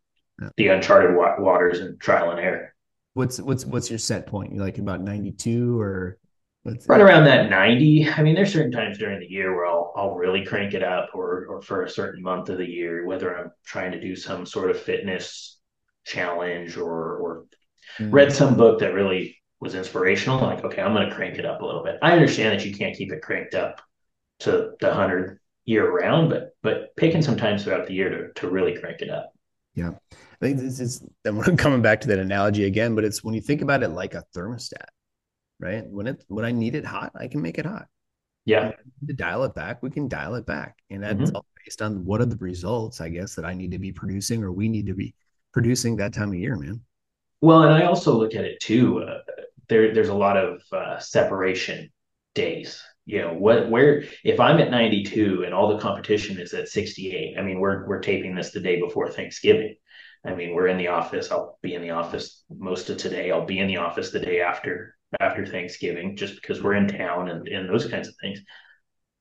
yeah. 0.42 0.48
the 0.56 0.68
uncharted 0.68 1.14
wa- 1.14 1.36
waters 1.38 1.78
and 1.78 2.00
trial 2.00 2.32
and 2.32 2.40
error. 2.40 2.74
What's 3.14 3.40
what's 3.40 3.64
what's 3.64 3.90
your 3.90 4.00
set 4.00 4.26
point? 4.26 4.52
You 4.52 4.60
like 4.60 4.78
about 4.78 5.02
92 5.02 5.80
or 5.80 6.18
right 6.64 7.00
around 7.00 7.24
that 7.24 7.48
90 7.48 8.10
i 8.10 8.22
mean 8.22 8.34
there's 8.34 8.52
certain 8.52 8.70
times 8.70 8.98
during 8.98 9.18
the 9.18 9.26
year 9.26 9.54
where 9.54 9.66
i'll 9.66 9.92
i'll 9.96 10.14
really 10.14 10.44
crank 10.44 10.74
it 10.74 10.82
up 10.82 11.10
or 11.14 11.46
or 11.46 11.62
for 11.62 11.84
a 11.84 11.90
certain 11.90 12.22
month 12.22 12.50
of 12.50 12.58
the 12.58 12.66
year 12.66 13.06
whether 13.06 13.36
i'm 13.36 13.50
trying 13.64 13.92
to 13.92 14.00
do 14.00 14.14
some 14.14 14.44
sort 14.44 14.70
of 14.70 14.78
fitness 14.78 15.58
challenge 16.04 16.76
or 16.76 17.16
or 17.16 17.44
mm. 17.98 18.12
read 18.12 18.32
some 18.32 18.56
book 18.56 18.80
that 18.80 18.94
really 18.94 19.36
was 19.60 19.74
inspirational 19.74 20.40
like 20.40 20.64
okay 20.64 20.82
i'm 20.82 20.94
going 20.94 21.08
to 21.08 21.14
crank 21.14 21.38
it 21.38 21.46
up 21.46 21.60
a 21.60 21.64
little 21.64 21.82
bit. 21.82 21.98
I 22.02 22.12
understand 22.12 22.58
that 22.58 22.66
you 22.66 22.74
can't 22.74 22.96
keep 22.96 23.12
it 23.12 23.22
cranked 23.22 23.54
up 23.54 23.80
to 24.40 24.72
the 24.80 24.88
100 24.88 25.38
year 25.64 25.90
round 25.90 26.30
but 26.30 26.50
but 26.62 26.96
picking 26.96 27.22
some 27.22 27.36
times 27.36 27.64
throughout 27.64 27.86
the 27.86 27.94
year 27.94 28.08
to, 28.10 28.40
to 28.40 28.50
really 28.50 28.76
crank 28.78 29.02
it 29.02 29.10
up. 29.10 29.32
Yeah. 29.74 29.92
I 30.12 30.46
think 30.46 30.58
this 30.58 30.80
is 30.80 31.04
i'm 31.24 31.42
coming 31.56 31.82
back 31.82 32.00
to 32.02 32.08
that 32.08 32.18
analogy 32.18 32.64
again 32.64 32.94
but 32.94 33.04
it's 33.04 33.22
when 33.22 33.34
you 33.34 33.40
think 33.40 33.60
about 33.60 33.82
it 33.82 33.88
like 33.88 34.14
a 34.14 34.24
thermostat 34.34 34.88
right? 35.60 35.86
When 35.86 36.06
it 36.06 36.24
when 36.28 36.44
I 36.44 36.52
need 36.52 36.74
it 36.74 36.84
hot, 36.84 37.12
I 37.14 37.28
can 37.28 37.42
make 37.42 37.58
it 37.58 37.66
hot. 37.66 37.86
Yeah. 38.44 38.72
To 39.06 39.12
dial 39.12 39.44
it 39.44 39.54
back, 39.54 39.82
we 39.82 39.90
can 39.90 40.08
dial 40.08 40.34
it 40.34 40.46
back. 40.46 40.78
And 40.90 41.02
that's 41.02 41.18
mm-hmm. 41.18 41.36
all 41.36 41.46
based 41.64 41.82
on 41.82 42.04
what 42.04 42.20
are 42.20 42.26
the 42.26 42.36
results, 42.36 43.00
I 43.00 43.08
guess, 43.08 43.34
that 43.34 43.44
I 43.44 43.54
need 43.54 43.70
to 43.72 43.78
be 43.78 43.92
producing 43.92 44.42
or 44.42 44.50
we 44.50 44.68
need 44.68 44.86
to 44.86 44.94
be 44.94 45.14
producing 45.52 45.96
that 45.96 46.14
time 46.14 46.30
of 46.30 46.34
year, 46.34 46.56
man. 46.56 46.80
Well, 47.42 47.62
and 47.62 47.72
I 47.72 47.86
also 47.86 48.16
look 48.16 48.34
at 48.34 48.44
it 48.44 48.60
too. 48.60 49.02
Uh, 49.02 49.18
there, 49.68 49.94
there's 49.94 50.08
a 50.08 50.14
lot 50.14 50.36
of 50.36 50.62
uh, 50.72 50.98
separation 50.98 51.90
days. 52.34 52.82
You 53.06 53.22
know, 53.22 53.34
what, 53.34 53.68
where, 53.68 54.04
if 54.24 54.40
I'm 54.40 54.58
at 54.58 54.70
92 54.70 55.44
and 55.44 55.54
all 55.54 55.68
the 55.68 55.78
competition 55.82 56.38
is 56.38 56.52
at 56.54 56.68
68, 56.68 57.36
I 57.38 57.42
mean, 57.42 57.58
we're, 57.58 57.86
we're 57.86 58.00
taping 58.00 58.34
this 58.34 58.50
the 58.50 58.60
day 58.60 58.80
before 58.80 59.10
Thanksgiving. 59.10 59.76
I 60.24 60.34
mean, 60.34 60.54
we're 60.54 60.68
in 60.68 60.76
the 60.76 60.88
office. 60.88 61.30
I'll 61.30 61.58
be 61.62 61.74
in 61.74 61.82
the 61.82 61.90
office 61.90 62.44
most 62.50 62.90
of 62.90 62.98
today. 62.98 63.30
I'll 63.30 63.46
be 63.46 63.58
in 63.58 63.68
the 63.68 63.78
office 63.78 64.10
the 64.10 64.20
day 64.20 64.42
after 64.42 64.96
after 65.18 65.44
Thanksgiving, 65.44 66.16
just 66.16 66.36
because 66.36 66.62
we're 66.62 66.74
in 66.74 66.86
town 66.86 67.28
and, 67.28 67.48
and 67.48 67.68
those 67.68 67.86
kinds 67.86 68.08
of 68.08 68.14
things. 68.20 68.40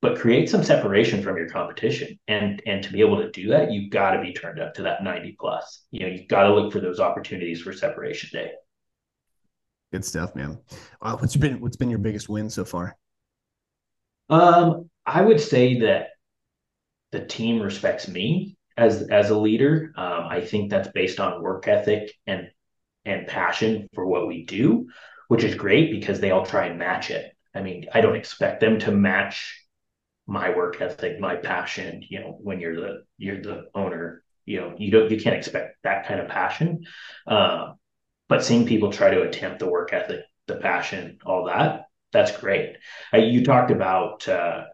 But 0.01 0.17
create 0.17 0.49
some 0.49 0.63
separation 0.63 1.21
from 1.21 1.35
your 1.35 1.49
competition. 1.49 2.19
And 2.27 2.61
and 2.65 2.83
to 2.83 2.91
be 2.91 3.01
able 3.01 3.17
to 3.17 3.31
do 3.31 3.49
that, 3.49 3.71
you've 3.71 3.89
got 3.89 4.11
to 4.11 4.21
be 4.21 4.33
turned 4.33 4.59
up 4.59 4.73
to 4.75 4.83
that 4.83 5.03
90 5.03 5.35
plus. 5.39 5.83
You 5.91 6.01
know, 6.01 6.07
you've 6.07 6.27
got 6.27 6.43
to 6.43 6.53
look 6.53 6.71
for 6.71 6.79
those 6.79 6.99
opportunities 6.99 7.61
for 7.61 7.73
separation 7.73 8.29
day. 8.31 8.51
Good 9.91 10.05
stuff, 10.05 10.35
man. 10.35 10.59
Uh, 11.01 11.17
what's 11.17 11.35
been 11.35 11.59
what's 11.59 11.75
been 11.75 11.89
your 11.89 11.99
biggest 11.99 12.29
win 12.29 12.49
so 12.49 12.63
far? 12.63 12.95
Um, 14.29 14.89
I 15.05 15.21
would 15.21 15.41
say 15.41 15.79
that 15.79 16.09
the 17.11 17.25
team 17.25 17.59
respects 17.59 18.07
me 18.07 18.55
as 18.77 19.01
as 19.09 19.31
a 19.31 19.37
leader. 19.37 19.91
Um, 19.97 20.27
I 20.29 20.41
think 20.41 20.69
that's 20.69 20.89
based 20.89 21.19
on 21.19 21.41
work 21.41 21.67
ethic 21.67 22.13
and 22.27 22.49
and 23.05 23.27
passion 23.27 23.89
for 23.93 24.05
what 24.05 24.27
we 24.27 24.45
do 24.45 24.87
which 25.29 25.43
is 25.43 25.55
great 25.55 25.91
because 25.91 26.19
they 26.19 26.31
all 26.31 26.45
try 26.45 26.65
and 26.65 26.77
match 26.77 27.11
it. 27.11 27.31
I 27.55 27.61
mean, 27.61 27.85
I 27.93 28.01
don't 28.01 28.15
expect 28.15 28.59
them 28.59 28.79
to 28.79 28.91
match 28.91 29.63
my 30.27 30.49
work 30.55 30.81
ethic, 30.81 31.19
my 31.19 31.35
passion. 31.35 32.03
You 32.09 32.19
know, 32.19 32.37
when 32.41 32.59
you're 32.59 32.75
the 32.75 33.03
you're 33.17 33.41
the 33.41 33.67
owner, 33.73 34.23
you 34.45 34.59
know, 34.59 34.75
you 34.77 34.91
don't 34.91 35.09
you 35.09 35.19
can't 35.21 35.35
expect 35.35 35.77
that 35.83 36.07
kind 36.07 36.19
of 36.19 36.27
passion. 36.27 36.83
Uh, 37.27 37.73
but 38.27 38.43
seeing 38.43 38.65
people 38.65 38.91
try 38.91 39.11
to 39.11 39.21
attempt 39.21 39.59
the 39.59 39.69
work 39.69 39.93
ethic, 39.93 40.21
the 40.47 40.55
passion, 40.55 41.19
all 41.25 41.45
that, 41.45 41.85
that's 42.11 42.35
great. 42.35 42.77
Uh, 43.13 43.17
you 43.17 43.45
talked 43.45 43.71
about 43.71 44.27
uh, 44.27 44.65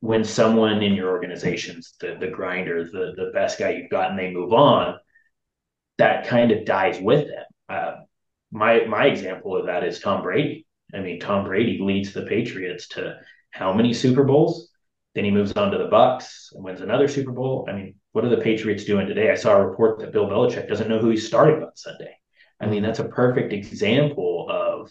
when 0.00 0.24
someone 0.24 0.82
in 0.82 0.94
your 0.94 1.10
organization's 1.10 1.94
the 2.00 2.16
the 2.18 2.28
grinder, 2.28 2.84
the 2.84 3.12
the 3.16 3.30
best 3.34 3.58
guy 3.58 3.70
you've 3.72 3.90
got, 3.90 4.10
and 4.10 4.18
they 4.18 4.30
move 4.30 4.54
on, 4.54 4.98
that 5.98 6.26
kind 6.26 6.52
of 6.52 6.64
dies 6.64 6.98
with 7.00 7.28
them. 7.28 7.44
Uh, 7.68 7.94
my 8.54 8.84
my 8.86 9.06
example 9.06 9.56
of 9.56 9.66
that 9.66 9.84
is 9.84 9.98
Tom 10.00 10.22
Brady. 10.22 10.64
I 10.94 11.00
mean, 11.00 11.18
Tom 11.18 11.44
Brady 11.44 11.78
leads 11.82 12.12
the 12.12 12.22
Patriots 12.22 12.88
to 12.88 13.18
how 13.50 13.72
many 13.72 13.92
Super 13.92 14.22
Bowls? 14.22 14.70
Then 15.14 15.24
he 15.24 15.30
moves 15.30 15.52
on 15.52 15.72
to 15.72 15.78
the 15.78 15.88
Bucs 15.88 16.54
and 16.54 16.64
wins 16.64 16.80
another 16.80 17.08
Super 17.08 17.32
Bowl. 17.32 17.66
I 17.68 17.72
mean, 17.72 17.96
what 18.12 18.24
are 18.24 18.30
the 18.30 18.42
Patriots 18.42 18.84
doing 18.84 19.06
today? 19.06 19.30
I 19.30 19.34
saw 19.34 19.56
a 19.56 19.66
report 19.66 19.98
that 19.98 20.12
Bill 20.12 20.28
Belichick 20.28 20.68
doesn't 20.68 20.88
know 20.88 20.98
who 21.00 21.10
he's 21.10 21.26
starting 21.26 21.62
on 21.62 21.74
Sunday. 21.74 22.16
I 22.60 22.66
mean, 22.66 22.82
that's 22.82 23.00
a 23.00 23.08
perfect 23.08 23.52
example 23.52 24.46
of 24.48 24.90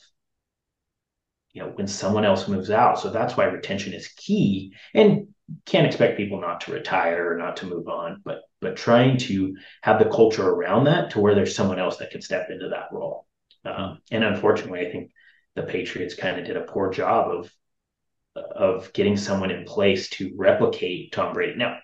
you 1.53 1.61
know 1.61 1.69
when 1.69 1.87
someone 1.87 2.25
else 2.25 2.49
moves 2.49 2.69
out. 2.69 2.99
So 2.99 3.09
that's 3.09 3.37
why 3.37 3.45
retention 3.45 3.93
is 3.93 4.09
key. 4.09 4.73
And 4.93 5.29
can't 5.65 5.87
expect 5.87 6.17
people 6.17 6.41
not 6.41 6.61
to 6.61 6.73
retire 6.73 7.31
or 7.31 7.37
not 7.37 7.57
to 7.57 7.65
move 7.65 7.87
on, 7.87 8.21
but 8.25 8.41
but 8.59 8.75
trying 8.75 9.17
to 9.19 9.55
have 9.83 9.99
the 9.99 10.09
culture 10.09 10.49
around 10.49 10.85
that 10.85 11.11
to 11.11 11.21
where 11.21 11.35
there's 11.35 11.55
someone 11.55 11.79
else 11.79 11.97
that 11.97 12.11
can 12.11 12.21
step 12.21 12.49
into 12.49 12.67
that 12.69 12.87
role. 12.91 13.25
Um, 13.65 13.99
and 14.11 14.23
unfortunately, 14.23 14.85
I 14.85 14.91
think 14.91 15.11
the 15.55 15.63
Patriots 15.63 16.15
kind 16.15 16.39
of 16.39 16.45
did 16.45 16.57
a 16.57 16.61
poor 16.61 16.91
job 16.91 17.31
of 17.31 17.51
of 18.35 18.91
getting 18.93 19.15
someone 19.15 19.51
in 19.51 19.63
place 19.63 20.09
to 20.09 20.33
replicate 20.35 21.11
Tom 21.11 21.33
Brady. 21.33 21.55
Now, 21.55 21.77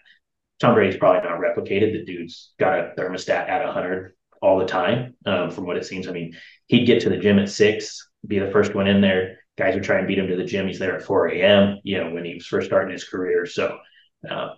Tom 0.60 0.74
Brady's 0.74 0.98
probably 0.98 1.30
not 1.30 1.40
replicated. 1.40 1.94
The 1.94 2.06
dude's 2.06 2.54
got 2.60 2.80
a 2.80 2.94
thermostat 2.98 3.48
at 3.48 3.64
100 3.64 4.14
all 4.42 4.58
the 4.58 4.66
time, 4.66 5.16
um, 5.26 5.52
from 5.52 5.66
what 5.66 5.78
it 5.78 5.86
seems. 5.86 6.08
I 6.08 6.12
mean, 6.12 6.36
he'd 6.68 6.86
get 6.86 7.02
to 7.02 7.10
the 7.10 7.18
gym 7.18 7.40
at 7.40 7.50
six, 7.50 8.10
be 8.26 8.40
the 8.40 8.52
first 8.52 8.74
one 8.74 8.88
in 8.88 9.02
there. 9.02 9.40
Guys 9.58 9.76
would 9.76 9.84
try 9.84 10.00
and 10.00 10.08
beat 10.08 10.18
him 10.18 10.28
to 10.28 10.36
the 10.36 10.46
gym. 10.46 10.68
He's 10.68 10.80
there 10.80 10.96
at 10.96 11.04
4 11.04 11.28
a.m. 11.28 11.80
You 11.84 12.04
know, 12.04 12.12
when 12.12 12.26
he 12.26 12.34
was 12.34 12.46
first 12.48 12.68
starting 12.68 12.92
his 12.92 13.04
career. 13.04 13.46
So, 13.46 13.78
uh, 14.30 14.50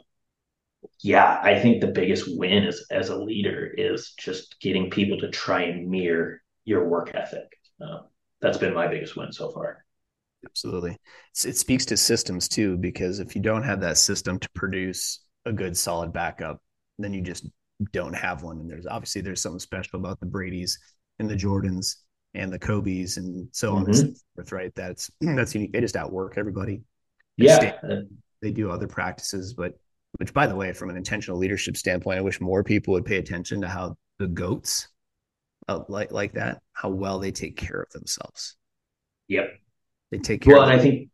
yeah, 1.01 1.39
I 1.41 1.59
think 1.59 1.81
the 1.81 1.87
biggest 1.87 2.25
win 2.37 2.65
as 2.65 2.85
as 2.91 3.09
a 3.09 3.17
leader 3.17 3.65
is 3.65 4.13
just 4.17 4.59
getting 4.59 4.89
people 4.89 5.19
to 5.19 5.29
try 5.29 5.63
and 5.63 5.89
mirror 5.89 6.41
your 6.65 6.87
work 6.87 7.11
ethic. 7.13 7.47
Uh, 7.81 8.01
that's 8.41 8.57
been 8.57 8.73
my 8.73 8.87
biggest 8.87 9.15
win 9.15 9.31
so 9.31 9.51
far. 9.51 9.85
Absolutely. 10.45 10.97
it 11.45 11.55
speaks 11.55 11.85
to 11.85 11.97
systems 11.97 12.47
too, 12.47 12.77
because 12.77 13.19
if 13.19 13.35
you 13.35 13.41
don't 13.41 13.63
have 13.63 13.81
that 13.81 13.97
system 13.97 14.39
to 14.39 14.49
produce 14.55 15.19
a 15.45 15.53
good 15.53 15.77
solid 15.77 16.11
backup, 16.11 16.59
then 16.97 17.13
you 17.13 17.21
just 17.21 17.47
don't 17.91 18.13
have 18.13 18.43
one. 18.43 18.59
And 18.59 18.69
there's 18.69 18.87
obviously 18.87 19.21
there's 19.21 19.41
something 19.41 19.59
special 19.59 19.99
about 19.99 20.19
the 20.19 20.25
Brady's 20.25 20.79
and 21.19 21.29
the 21.29 21.35
Jordans 21.35 21.95
and 22.33 22.51
the 22.51 22.59
Kobe's 22.59 23.17
and 23.17 23.47
so 23.51 23.75
on 23.75 23.83
mm-hmm. 23.83 23.91
and 23.91 24.17
so 24.17 24.23
forth, 24.35 24.51
right? 24.51 24.71
That's 24.75 25.11
that's 25.21 25.53
unique. 25.53 25.73
They 25.73 25.81
just 25.81 25.95
outwork 25.95 26.37
everybody. 26.37 26.81
They 27.37 27.45
yeah. 27.45 27.77
They 28.41 28.51
do 28.51 28.71
other 28.71 28.87
practices, 28.87 29.53
but 29.53 29.73
which 30.17 30.33
by 30.33 30.47
the 30.47 30.55
way, 30.55 30.73
from 30.73 30.89
an 30.89 30.97
intentional 30.97 31.37
leadership 31.37 31.77
standpoint, 31.77 32.17
I 32.17 32.21
wish 32.21 32.41
more 32.41 32.63
people 32.63 32.93
would 32.93 33.05
pay 33.05 33.17
attention 33.17 33.61
to 33.61 33.67
how 33.67 33.95
the 34.17 34.27
goats 34.27 34.87
uh, 35.67 35.81
like 35.87 36.11
like 36.11 36.33
that, 36.33 36.61
how 36.73 36.89
well 36.89 37.19
they 37.19 37.31
take 37.31 37.57
care 37.57 37.81
of 37.81 37.89
themselves. 37.91 38.55
Yep, 39.27 39.49
they 40.11 40.17
take 40.17 40.41
care. 40.41 40.53
Well, 40.53 40.63
and 40.63 40.71
I 40.71 40.79
think 40.79 41.09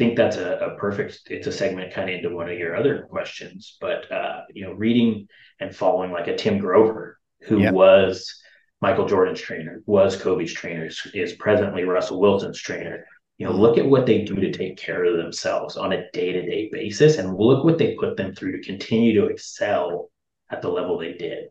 think 0.00 0.16
that's 0.16 0.36
a, 0.36 0.56
a, 0.56 0.76
perfect 0.76 1.20
it's 1.26 1.46
a 1.46 1.52
segment 1.52 1.92
kind 1.92 2.08
of 2.08 2.16
into 2.16 2.34
one 2.34 2.48
of 2.48 2.58
your 2.58 2.74
other 2.74 3.02
questions 3.10 3.76
but 3.82 4.10
uh, 4.10 4.40
you 4.54 4.64
know 4.64 4.72
reading 4.72 5.28
and 5.60 5.76
following 5.76 6.10
like 6.10 6.26
a 6.26 6.34
tim 6.34 6.56
grover 6.56 7.18
who 7.42 7.58
yeah. 7.58 7.70
was 7.70 8.40
michael 8.80 9.06
jordan's 9.06 9.42
trainer 9.42 9.82
was 9.84 10.16
kobe's 10.16 10.54
trainer 10.54 10.88
is 11.12 11.32
presently 11.34 11.84
russell 11.84 12.18
wilson's 12.18 12.58
trainer 12.58 13.04
you 13.36 13.46
know 13.46 13.52
look 13.52 13.76
at 13.76 13.84
what 13.84 14.06
they 14.06 14.22
do 14.22 14.36
to 14.36 14.50
take 14.50 14.78
care 14.78 15.04
of 15.04 15.18
themselves 15.18 15.76
on 15.76 15.92
a 15.92 16.10
day-to-day 16.12 16.70
basis 16.72 17.18
and 17.18 17.36
look 17.36 17.62
what 17.62 17.76
they 17.76 17.94
put 17.96 18.16
them 18.16 18.34
through 18.34 18.52
to 18.52 18.66
continue 18.66 19.20
to 19.20 19.26
excel 19.26 20.10
at 20.50 20.62
the 20.62 20.68
level 20.68 20.96
they 20.96 21.12
did 21.12 21.44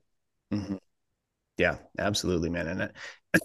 mm-hmm. 0.52 0.76
Yeah 1.60 1.78
absolutely 2.00 2.50
man 2.50 2.68
and, 2.68 2.92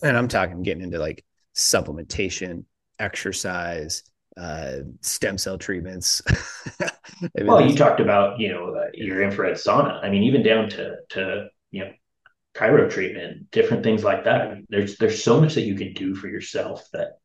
and 0.02 0.16
i'm 0.16 0.28
talking 0.28 0.62
getting 0.62 0.83
into 0.83 0.99
like 0.99 1.25
supplementation 1.54 2.64
exercise 2.99 4.02
uh, 4.37 4.78
stem 5.00 5.38
cell 5.38 5.59
treatments. 5.59 6.23
Well, 7.40 7.66
you 7.66 7.76
talked 7.76 8.00
about 8.00 8.40
you 8.40 8.50
know 8.50 8.75
uh, 8.75 8.88
your 8.92 9.23
infrared 9.23 9.54
sauna. 9.54 10.02
I 10.02 10.11
mean, 10.11 10.25
even 10.25 10.42
down 10.42 10.68
to 10.71 10.97
to 11.11 11.47
you 11.71 11.85
know 11.85 11.92
cryo 12.56 12.90
treatment, 12.90 13.50
different 13.52 13.85
things 13.85 14.02
like 14.02 14.25
that. 14.25 14.40
I 14.40 14.54
mean, 14.54 14.66
there's 14.68 14.97
there's 14.97 15.23
so 15.23 15.40
much 15.40 15.54
that 15.54 15.62
you 15.62 15.76
can 15.76 15.92
do 15.92 16.14
for 16.14 16.28
yourself 16.28 16.87
that 16.92 17.18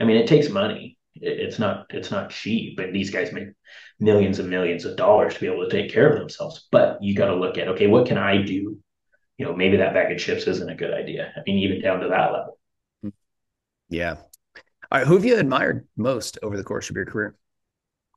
I 0.00 0.04
mean, 0.04 0.16
it 0.16 0.26
takes 0.26 0.48
money. 0.48 0.96
It's 1.14 1.58
not 1.58 1.86
it's 1.90 2.10
not 2.10 2.30
cheap, 2.30 2.76
but 2.76 2.92
these 2.92 3.10
guys 3.10 3.32
make 3.32 3.48
millions 4.00 4.38
and 4.38 4.48
millions 4.48 4.84
of 4.84 4.96
dollars 4.96 5.34
to 5.34 5.40
be 5.40 5.46
able 5.46 5.68
to 5.68 5.70
take 5.70 5.92
care 5.92 6.10
of 6.10 6.18
themselves. 6.18 6.66
But 6.72 7.02
you 7.02 7.14
got 7.14 7.26
to 7.26 7.36
look 7.36 7.58
at 7.58 7.68
okay, 7.68 7.88
what 7.88 8.06
can 8.06 8.16
I 8.16 8.42
do? 8.42 8.78
You 9.38 9.46
know, 9.46 9.54
maybe 9.54 9.76
that 9.78 9.94
bag 9.94 10.12
of 10.12 10.18
chips 10.18 10.46
isn't 10.46 10.70
a 10.70 10.74
good 10.74 10.92
idea. 10.92 11.32
I 11.36 11.40
mean, 11.46 11.58
even 11.58 11.82
down 11.82 12.00
to 12.00 12.08
that 12.08 12.32
level. 12.32 12.58
Yeah, 13.88 14.16
all 14.90 14.98
right, 14.98 15.06
who 15.06 15.14
have 15.14 15.24
you 15.24 15.36
admired 15.36 15.86
most 15.96 16.38
over 16.42 16.56
the 16.56 16.62
course 16.62 16.90
of 16.90 16.96
your 16.96 17.06
career? 17.06 17.34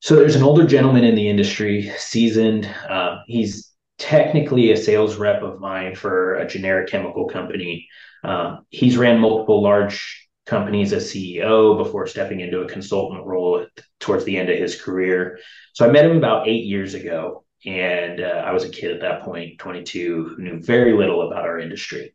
So 0.01 0.15
there's 0.15 0.35
an 0.35 0.43
older 0.43 0.65
gentleman 0.67 1.03
in 1.03 1.15
the 1.15 1.27
industry, 1.27 1.91
seasoned. 1.97 2.65
Uh, 2.87 3.21
he's 3.25 3.71
technically 3.97 4.71
a 4.71 4.77
sales 4.77 5.15
rep 5.15 5.41
of 5.41 5.59
mine 5.59 5.95
for 5.95 6.35
a 6.35 6.47
generic 6.47 6.89
chemical 6.89 7.25
company. 7.25 7.87
Um, 8.23 8.65
he's 8.69 8.97
ran 8.97 9.19
multiple 9.19 9.63
large 9.63 10.29
companies 10.45 10.93
as 10.93 11.11
CEO 11.11 11.77
before 11.77 12.07
stepping 12.07 12.39
into 12.39 12.61
a 12.61 12.69
consultant 12.69 13.25
role 13.25 13.65
towards 13.99 14.25
the 14.25 14.37
end 14.37 14.49
of 14.49 14.57
his 14.57 14.79
career. 14.79 15.39
So 15.73 15.87
I 15.87 15.91
met 15.91 16.05
him 16.05 16.17
about 16.17 16.47
eight 16.47 16.65
years 16.65 16.93
ago, 16.93 17.43
and 17.65 18.21
uh, 18.21 18.43
I 18.45 18.51
was 18.51 18.63
a 18.63 18.69
kid 18.69 18.91
at 18.91 19.01
that 19.01 19.23
point, 19.23 19.59
22, 19.59 20.35
who 20.35 20.41
knew 20.41 20.59
very 20.61 20.93
little 20.93 21.27
about 21.27 21.45
our 21.45 21.59
industry. 21.59 22.13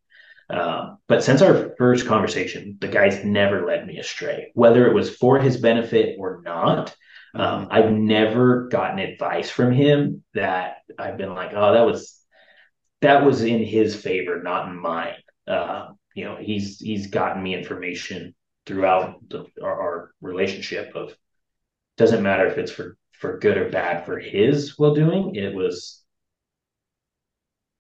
Um, 0.51 0.99
but 1.07 1.25
since 1.25 1.43
our 1.43 1.75
first 1.79 2.07
conversation, 2.07 2.77
the 2.81 2.89
guy's 2.89 3.25
never 3.25 3.67
led 3.67 3.87
me 3.87 3.99
astray, 3.99 4.51
whether 4.55 4.87
it 4.87 4.95
was 4.95 5.15
for 5.17 5.39
his 5.39 5.57
benefit 5.57 6.17
or 6.19 6.43
not. 6.45 6.95
Um, 7.35 7.67
mm-hmm. 7.67 7.73
I've 7.73 7.93
never 7.93 8.69
gotten 8.69 8.99
advice 8.99 9.51
from 9.51 9.73
him 9.73 10.23
that 10.35 10.77
I've 10.99 11.17
been 11.17 11.35
like, 11.35 11.53
oh, 11.55 11.73
that 11.73 11.87
was 11.87 12.21
that 13.01 13.25
was 13.25 13.43
in 13.43 13.63
his 13.63 13.95
favor, 13.95 14.43
not 14.43 14.69
in 14.69 14.77
mine. 14.77 15.17
Uh, 15.47 15.89
you 16.15 16.25
know, 16.25 16.37
he's 16.37 16.79
he's 16.79 17.09
gotten 17.09 17.43
me 17.43 17.55
information 17.55 18.35
throughout 18.67 19.29
the, 19.29 19.47
our, 19.63 19.81
our 19.81 20.15
relationship 20.21 20.95
of 20.95 21.15
doesn't 21.97 22.23
matter 22.23 22.47
if 22.47 22.59
it's 22.59 22.73
for 22.73 22.97
for 23.25 23.39
good 23.39 23.57
or 23.57 23.71
bad 23.71 24.05
for 24.05 24.19
his 24.19 24.79
well 24.79 24.95
doing. 24.95 25.35
It 25.35 25.55
was 25.55 26.05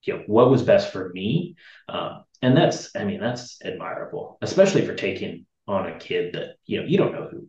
you 0.05 0.15
know 0.15 0.23
what 0.27 0.49
was 0.49 0.63
best 0.63 0.91
for 0.91 1.11
me. 1.11 1.57
Um, 1.87 2.25
and 2.41 2.57
that's 2.57 2.97
i 2.97 3.05
mean 3.05 3.21
that's 3.21 3.59
admirable 3.63 4.39
especially 4.41 4.87
for 4.87 4.95
taking 4.95 5.47
on 5.67 5.87
a 5.87 5.99
kid 5.99 6.35
that 6.35 6.57
you 6.65 6.81
know 6.81 6.87
you 6.87 6.97
don't 6.97 7.13
know 7.13 7.29
who 7.31 7.47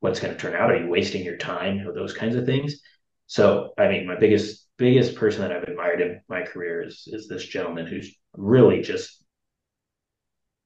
what's 0.00 0.18
going 0.18 0.32
to 0.32 0.40
turn 0.40 0.54
out. 0.54 0.70
Are 0.70 0.82
you 0.82 0.88
wasting 0.88 1.24
your 1.24 1.36
time? 1.36 1.86
Or 1.86 1.92
those 1.92 2.14
kinds 2.14 2.36
of 2.36 2.46
things. 2.46 2.80
So 3.26 3.74
i 3.76 3.86
mean 3.86 4.06
my 4.06 4.16
biggest 4.16 4.66
biggest 4.78 5.14
person 5.16 5.42
that 5.42 5.52
i've 5.52 5.64
admired 5.64 6.00
in 6.00 6.22
my 6.30 6.40
career 6.42 6.82
is 6.82 7.06
is 7.06 7.28
this 7.28 7.44
gentleman 7.44 7.86
who's 7.86 8.16
really 8.34 8.80
just 8.80 9.22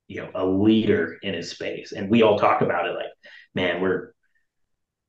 you 0.06 0.22
know 0.22 0.30
a 0.36 0.46
leader 0.46 1.18
in 1.20 1.34
his 1.34 1.50
space. 1.50 1.90
And 1.90 2.08
we 2.08 2.22
all 2.22 2.38
talk 2.38 2.60
about 2.60 2.86
it 2.86 2.94
like 2.94 3.12
man 3.56 3.80
we're 3.80 4.12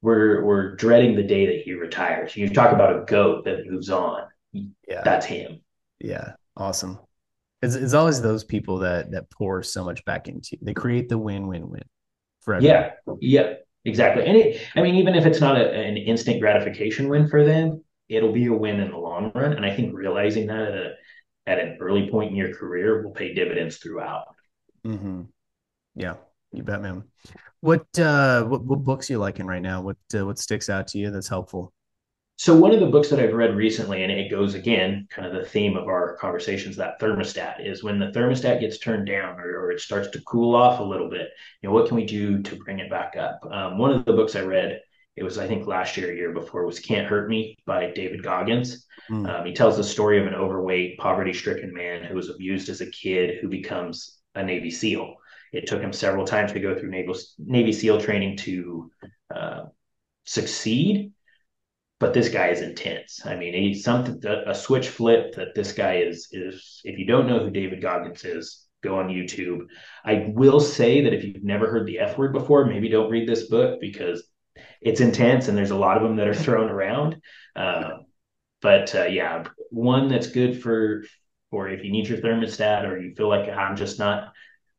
we're 0.02 0.44
we're 0.44 0.76
dreading 0.76 1.16
the 1.16 1.24
day 1.24 1.46
that 1.46 1.62
he 1.64 1.74
retires 1.74 2.36
you 2.36 2.50
talk 2.50 2.74
about 2.74 2.96
a 2.96 3.06
goat 3.06 3.46
that 3.46 3.66
moves 3.68 3.90
on 3.90 4.24
yeah 4.54 5.02
that's 5.04 5.26
him 5.26 5.62
yeah, 6.04 6.34
awesome. 6.58 7.00
It's, 7.62 7.76
it's 7.76 7.94
always 7.94 8.22
those 8.22 8.44
people 8.44 8.80
that 8.80 9.12
that 9.12 9.30
pour 9.30 9.62
so 9.64 9.84
much 9.84 10.04
back 10.06 10.28
into. 10.28 10.58
They 10.62 10.74
create 10.74 11.10
the 11.10 11.18
win 11.18 11.48
win 11.48 11.70
win 11.70 11.84
for 12.42 12.56
everyone. 12.56 12.92
Yeah, 13.06 13.16
yeah, 13.20 13.54
exactly. 13.86 14.26
And 14.26 14.36
it, 14.36 14.62
I 14.76 14.82
mean, 14.82 14.96
even 14.96 15.16
if 15.16 15.26
it's 15.26 15.42
not 15.42 15.58
a, 15.58 15.72
an 15.72 15.98
instant 15.98 16.42
gratification 16.42 17.08
win 17.08 17.28
for 17.28 17.46
them, 17.46 17.84
it'll 18.10 18.32
be 18.32 18.48
a 18.48 18.54
win 18.54 18.80
in 18.80 18.92
the 18.92 18.98
long 18.98 19.32
run. 19.36 19.54
And 19.54 19.66
I 19.66 19.76
think 19.76 19.96
realizing 19.96 20.48
that 20.48 20.62
at, 20.62 20.74
a, 20.74 20.94
at 21.46 21.60
an 21.60 21.78
early 21.80 22.10
point 22.10 22.32
in 22.32 22.36
your 22.36 22.54
career 22.54 23.04
will 23.04 23.12
pay 23.12 23.34
dividends 23.34 23.78
throughout. 23.78 24.26
Mm-hmm. 24.86 25.24
Yeah, 25.96 26.16
you 26.52 26.64
bet, 26.64 26.82
man. 26.82 27.04
What 27.62 27.88
uh, 28.00 28.44
what, 28.44 28.64
what 28.64 28.84
books 28.84 29.10
you 29.10 29.18
liking 29.20 29.46
right 29.46 29.62
now? 29.62 29.82
What 29.82 29.98
uh, 30.16 30.26
what 30.26 30.40
sticks 30.40 30.70
out 30.70 30.88
to 30.88 30.98
you 30.98 31.12
that's 31.12 31.28
helpful? 31.28 31.74
So 32.38 32.56
one 32.56 32.74
of 32.74 32.80
the 32.80 32.88
books 32.88 33.10
that 33.10 33.20
I've 33.20 33.36
read 33.36 33.56
recently, 33.56 34.02
and 34.02 34.12
it 34.12 34.32
goes 34.32 34.56
again, 34.56 35.08
kind 35.12 35.28
of 35.28 35.34
the 35.34 35.48
theme 35.48 35.78
of 35.78 35.88
our 35.88 36.18
conversations, 36.18 36.76
that 36.78 37.00
thermostat 37.00 37.64
is 37.64 37.84
when 37.84 38.00
the 38.00 38.08
thermostat 38.08 38.60
gets 38.60 38.80
turned 38.80 39.06
down 39.06 39.40
or, 39.40 39.60
or 39.60 39.72
it 39.72 39.80
starts 39.80 40.10
to 40.10 40.22
cool 40.22 40.56
off 40.56 40.80
a 40.80 40.84
little 40.84 41.08
bit. 41.08 41.30
You 41.62 41.70
know, 41.70 41.76
what 41.76 41.88
can 41.88 41.98
we 41.98 42.06
do 42.06 42.42
to 42.42 42.56
bring 42.56 42.80
it 42.80 42.90
back 42.90 43.16
up? 43.16 43.46
Um, 43.52 43.78
one 43.78 43.92
of 43.92 44.06
the 44.06 44.14
books 44.14 44.36
I 44.36 44.42
read, 44.42 44.82
it 45.16 45.24
was 45.24 45.38
I 45.38 45.46
think 45.46 45.68
last 45.68 45.98
year, 45.98 46.10
or 46.10 46.14
year 46.14 46.34
before, 46.34 46.66
was 46.66 46.80
"Can't 46.80 47.08
Hurt 47.08 47.30
Me" 47.30 47.56
by 47.68 47.92
David 47.92 48.24
Goggins. 48.24 48.88
Mm. 49.12 49.30
Um, 49.30 49.46
he 49.46 49.54
tells 49.54 49.78
the 49.78 49.84
story 49.84 50.20
of 50.20 50.26
an 50.26 50.34
overweight, 50.34 50.98
poverty-stricken 50.98 51.72
man 51.72 52.04
who 52.04 52.16
was 52.16 52.30
abused 52.30 52.70
as 52.70 52.82
a 52.82 52.90
kid, 52.90 53.38
who 53.40 53.50
becomes 53.50 54.18
a 54.34 54.44
Navy 54.44 54.72
SEAL. 54.72 55.16
It 55.52 55.68
took 55.68 55.82
him 55.82 55.94
several 55.94 56.26
times 56.26 56.54
to 56.54 56.60
go 56.60 56.78
through 56.78 56.92
Navy, 56.92 57.14
Navy 57.40 57.74
SEAL 57.74 58.02
training 58.02 58.38
to 58.38 58.92
uh, 59.34 59.64
succeed 60.26 61.12
but 62.02 62.16
this 62.16 62.30
guy 62.30 62.48
is 62.48 62.62
intense. 62.62 63.24
I 63.28 63.36
mean, 63.36 63.54
he's 63.54 63.84
something 63.84 64.20
a 64.26 64.56
switch 64.56 64.90
flip 64.90 65.36
that 65.36 65.54
this 65.54 65.72
guy 65.72 65.98
is 65.98 66.30
is. 66.32 66.82
If 66.84 66.98
you 66.98 67.06
don't 67.06 67.28
know 67.28 67.38
who 67.38 67.52
David 67.52 67.80
Goggins 67.80 68.26
is, 68.26 68.66
go 68.82 68.98
on 68.98 69.10
YouTube. 69.10 69.68
I 70.04 70.32
will 70.34 70.60
say 70.60 71.02
that 71.04 71.14
if 71.14 71.24
you've 71.24 71.44
never 71.44 71.70
heard 71.70 71.86
the 71.86 72.00
F 72.00 72.18
word 72.18 72.34
before, 72.34 72.66
maybe 72.66 72.90
don't 72.90 73.12
read 73.12 73.30
this 73.30 73.48
book 73.48 73.80
because 73.80 74.24
it's 74.82 75.00
intense 75.00 75.48
and 75.48 75.56
there's 75.56 75.70
a 75.70 75.78
lot 75.78 75.96
of 75.96 76.02
them 76.02 76.16
that 76.16 76.28
are 76.28 76.34
thrown 76.34 76.72
around. 76.72 77.22
Uh, 77.56 78.00
but 78.64 78.96
uh, 78.96 79.04
yeah, 79.04 79.44
one 79.70 80.08
that's 80.08 80.32
good 80.32 80.60
for 80.60 81.04
for 81.52 81.70
if 81.70 81.84
you 81.84 81.92
need 81.92 82.08
your 82.08 82.18
thermostat 82.18 82.84
or 82.84 82.98
you 82.98 83.14
feel 83.14 83.30
like 83.30 83.48
I'm 83.48 83.76
just 83.76 84.00
not 84.00 84.24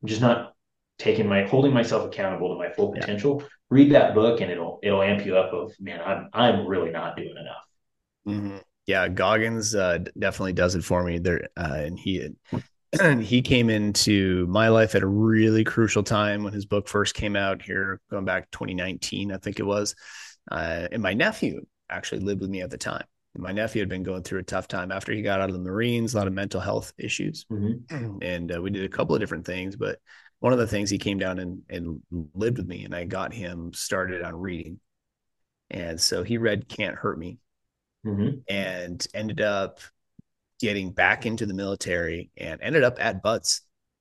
I'm 0.02 0.08
just 0.08 0.20
not 0.20 0.54
taking 0.98 1.28
my 1.28 1.44
holding 1.44 1.72
myself 1.72 2.06
accountable 2.06 2.48
to 2.48 2.58
my 2.58 2.70
full 2.72 2.92
potential. 2.92 3.38
Yeah 3.40 3.46
read 3.72 3.90
that 3.92 4.14
book 4.14 4.42
and 4.42 4.50
it'll 4.50 4.78
it'll 4.82 5.02
amp 5.02 5.24
you 5.24 5.34
up 5.34 5.52
of 5.54 5.72
man 5.80 5.98
i'm 6.04 6.28
i'm 6.34 6.66
really 6.66 6.90
not 6.90 7.16
doing 7.16 7.30
enough 7.30 7.64
mm-hmm. 8.28 8.58
yeah 8.86 9.08
goggins 9.08 9.74
uh, 9.74 9.98
definitely 10.18 10.52
does 10.52 10.74
it 10.74 10.84
for 10.84 11.02
me 11.02 11.18
there 11.18 11.48
uh, 11.56 11.76
and 11.76 11.98
he 11.98 12.30
and 13.00 13.22
he 13.24 13.40
came 13.40 13.70
into 13.70 14.46
my 14.48 14.68
life 14.68 14.94
at 14.94 15.02
a 15.02 15.06
really 15.06 15.64
crucial 15.64 16.02
time 16.02 16.44
when 16.44 16.52
his 16.52 16.66
book 16.66 16.86
first 16.86 17.14
came 17.14 17.34
out 17.34 17.62
here 17.62 17.98
going 18.10 18.26
back 18.26 18.50
2019 18.50 19.32
i 19.32 19.38
think 19.38 19.58
it 19.58 19.66
was 19.66 19.94
uh, 20.50 20.86
and 20.92 21.02
my 21.02 21.14
nephew 21.14 21.64
actually 21.88 22.20
lived 22.20 22.42
with 22.42 22.50
me 22.50 22.60
at 22.60 22.70
the 22.70 22.76
time 22.76 23.04
my 23.38 23.52
nephew 23.52 23.80
had 23.80 23.88
been 23.88 24.02
going 24.02 24.22
through 24.22 24.40
a 24.40 24.42
tough 24.42 24.68
time 24.68 24.92
after 24.92 25.12
he 25.12 25.22
got 25.22 25.40
out 25.40 25.48
of 25.48 25.54
the 25.54 25.62
marines 25.62 26.12
a 26.12 26.18
lot 26.18 26.26
of 26.26 26.34
mental 26.34 26.60
health 26.60 26.92
issues 26.98 27.46
mm-hmm. 27.50 28.18
and 28.22 28.54
uh, 28.54 28.60
we 28.60 28.68
did 28.68 28.84
a 28.84 28.94
couple 28.94 29.14
of 29.14 29.20
different 29.20 29.46
things 29.46 29.76
but 29.76 29.98
one 30.42 30.52
of 30.52 30.58
the 30.58 30.66
things 30.66 30.90
he 30.90 30.98
came 30.98 31.18
down 31.18 31.38
and, 31.38 31.62
and 31.70 32.00
lived 32.34 32.56
with 32.56 32.66
me 32.66 32.84
and 32.84 32.92
I 32.92 33.04
got 33.04 33.32
him 33.32 33.72
started 33.72 34.22
on 34.22 34.34
reading. 34.34 34.80
And 35.70 36.00
so 36.00 36.24
he 36.24 36.36
read 36.36 36.68
Can't 36.68 36.96
Hurt 36.96 37.16
Me 37.16 37.38
mm-hmm. 38.04 38.38
and 38.48 39.06
ended 39.14 39.40
up 39.40 39.78
getting 40.60 40.90
back 40.90 41.26
into 41.26 41.46
the 41.46 41.54
military 41.54 42.32
and 42.36 42.60
ended 42.60 42.82
up 42.82 42.96
at 42.98 43.22
BUD/S 43.22 43.60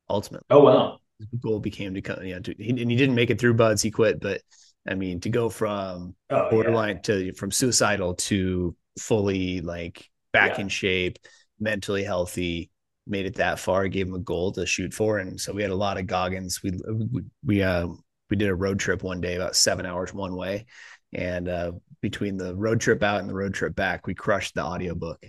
ultimately. 0.09 0.47
Oh, 0.49 0.63
wow. 0.63 0.97
His 1.19 1.39
goal 1.39 1.59
became 1.59 1.93
to 1.93 2.01
come, 2.01 2.25
you 2.25 2.33
know, 2.33 2.39
to, 2.39 2.55
he, 2.57 2.71
and 2.71 2.89
he 2.89 2.97
didn't 2.97 3.13
make 3.13 3.29
it 3.29 3.39
through 3.39 3.53
BUD/S. 3.53 3.83
He 3.83 3.91
quit, 3.91 4.19
but 4.19 4.41
I 4.89 4.95
mean, 4.95 5.19
to 5.19 5.29
go 5.29 5.47
from 5.47 6.15
oh, 6.31 6.49
borderline 6.49 6.95
yeah. 6.95 7.01
to 7.01 7.33
from 7.33 7.51
suicidal 7.51 8.15
to 8.15 8.75
fully 8.97 9.61
like 9.61 10.09
back 10.33 10.57
yeah. 10.57 10.61
in 10.61 10.69
shape, 10.69 11.19
mentally 11.59 12.03
healthy, 12.03 12.70
made 13.07 13.25
it 13.25 13.35
that 13.35 13.59
far, 13.59 13.87
gave 13.87 14.07
him 14.07 14.15
a 14.15 14.19
goal 14.19 14.51
to 14.53 14.65
shoot 14.65 14.93
for. 14.93 15.19
And 15.19 15.39
so 15.39 15.53
we 15.53 15.61
had 15.61 15.71
a 15.71 15.75
lot 15.75 15.97
of 15.97 16.07
Goggins. 16.07 16.61
We, 16.63 16.71
we, 16.87 17.23
we, 17.43 17.63
uh, 17.63 17.87
we 18.29 18.37
did 18.37 18.49
a 18.49 18.55
road 18.55 18.79
trip 18.79 19.03
one 19.03 19.21
day, 19.21 19.35
about 19.35 19.55
seven 19.55 19.85
hours 19.85 20.13
one 20.13 20.35
way. 20.35 20.65
And 21.13 21.49
uh, 21.49 21.73
between 22.01 22.37
the 22.37 22.55
road 22.55 22.79
trip 22.79 23.03
out 23.03 23.19
and 23.19 23.29
the 23.29 23.33
road 23.33 23.53
trip 23.53 23.75
back, 23.75 24.07
we 24.07 24.13
crushed 24.13 24.55
the 24.55 24.63
audiobook 24.63 25.23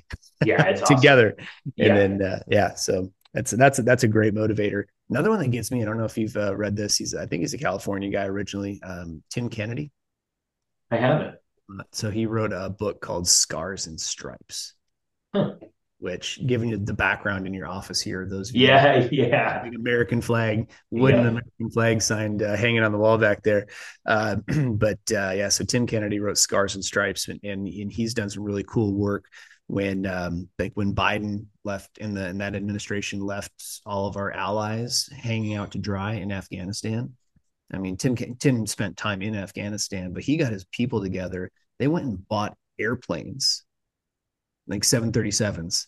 yeah, 0.45 0.73
together. 0.87 1.35
And 1.39 1.73
yeah. 1.77 1.95
then, 1.95 2.23
uh, 2.23 2.43
yeah, 2.47 2.75
so 2.75 3.13
that's, 3.35 3.51
that's, 3.51 3.79
that's 3.79 4.05
a 4.05 4.09
great 4.09 4.35
motivator. 4.35 4.85
Another 5.11 5.31
one 5.31 5.41
that 5.41 5.49
gets 5.49 5.71
me, 5.71 5.83
I 5.83 5.85
don't 5.85 5.99
know 5.99 6.05
if 6.05 6.17
you've 6.17 6.37
uh, 6.37 6.55
read 6.55 6.77
this. 6.77 6.97
He's, 6.97 7.15
I 7.15 7.27
think 7.27 7.41
he's 7.41 7.55
a 7.55 7.59
California 7.59 8.11
guy 8.11 8.27
originally, 8.27 8.81
um, 8.83 9.23
Tim 9.31 9.49
Kennedy. 9.49 9.91
I 10.91 10.97
haven't. 10.99 11.37
So 11.93 12.11
he 12.11 12.27
wrote 12.27 12.53
a 12.53 12.71
book 12.71 13.01
called 13.01 13.27
Scars 13.27 13.87
and 13.87 14.01
Stripes. 14.01 14.75
Huh. 15.35 15.55
Which, 16.03 16.45
given 16.45 16.69
you 16.69 16.79
the 16.79 16.93
background 16.93 17.47
in 17.47 17.55
your 17.55 17.69
office 17.69 18.01
here, 18.01 18.27
those 18.29 18.53
yeah, 18.53 19.07
yeah, 19.13 19.65
American 19.65 20.21
flag, 20.21 20.69
wooden 20.91 21.21
yeah. 21.21 21.29
American 21.29 21.71
flag 21.71 22.03
signed, 22.03 22.43
uh, 22.43 22.57
hanging 22.57 22.83
on 22.83 22.91
the 22.91 22.99
wall 22.99 23.19
back 23.19 23.45
there. 23.45 23.69
Uh, 24.05 24.35
but 24.73 24.99
uh, 25.13 25.31
yeah, 25.31 25.49
so 25.49 25.63
Tim 25.63 25.87
Kennedy 25.87 26.19
wrote 26.19 26.39
Scars 26.39 26.75
and 26.75 26.85
Stripes, 26.85 27.29
and, 27.29 27.39
and, 27.45 27.69
and 27.69 27.93
he's 27.93 28.15
done 28.15 28.29
some 28.29 28.43
really 28.43 28.65
cool 28.65 28.93
work 28.93 29.27
when 29.69 30.05
um, 30.07 30.49
like 30.59 30.73
when 30.75 30.93
Biden 30.93 31.47
left 31.63 31.99
in 31.99 32.15
the 32.15 32.27
in 32.27 32.39
that 32.39 32.57
administration 32.57 33.21
left 33.21 33.81
all 33.87 34.09
of 34.09 34.17
our 34.17 34.33
allies 34.33 35.09
hanging 35.17 35.55
out 35.55 35.71
to 35.71 35.79
dry 35.79 36.15
in 36.15 36.33
Afghanistan. 36.33 37.15
I 37.73 37.79
mean, 37.79 37.97
Tim 37.97 38.17
Tim 38.17 38.67
spent 38.67 38.97
time 38.97 39.23
in 39.23 39.37
Afghanistan, 39.37 40.13
but 40.13 40.25
he 40.25 40.37
got 40.37 40.53
his 40.53 40.65
people 40.67 41.01
together. 41.01 41.49
They 41.79 41.87
went 41.87 42.07
and 42.07 42.29
bought 42.29 42.57
airplanes, 42.79 43.65
like 44.67 44.83
737s, 44.83 45.87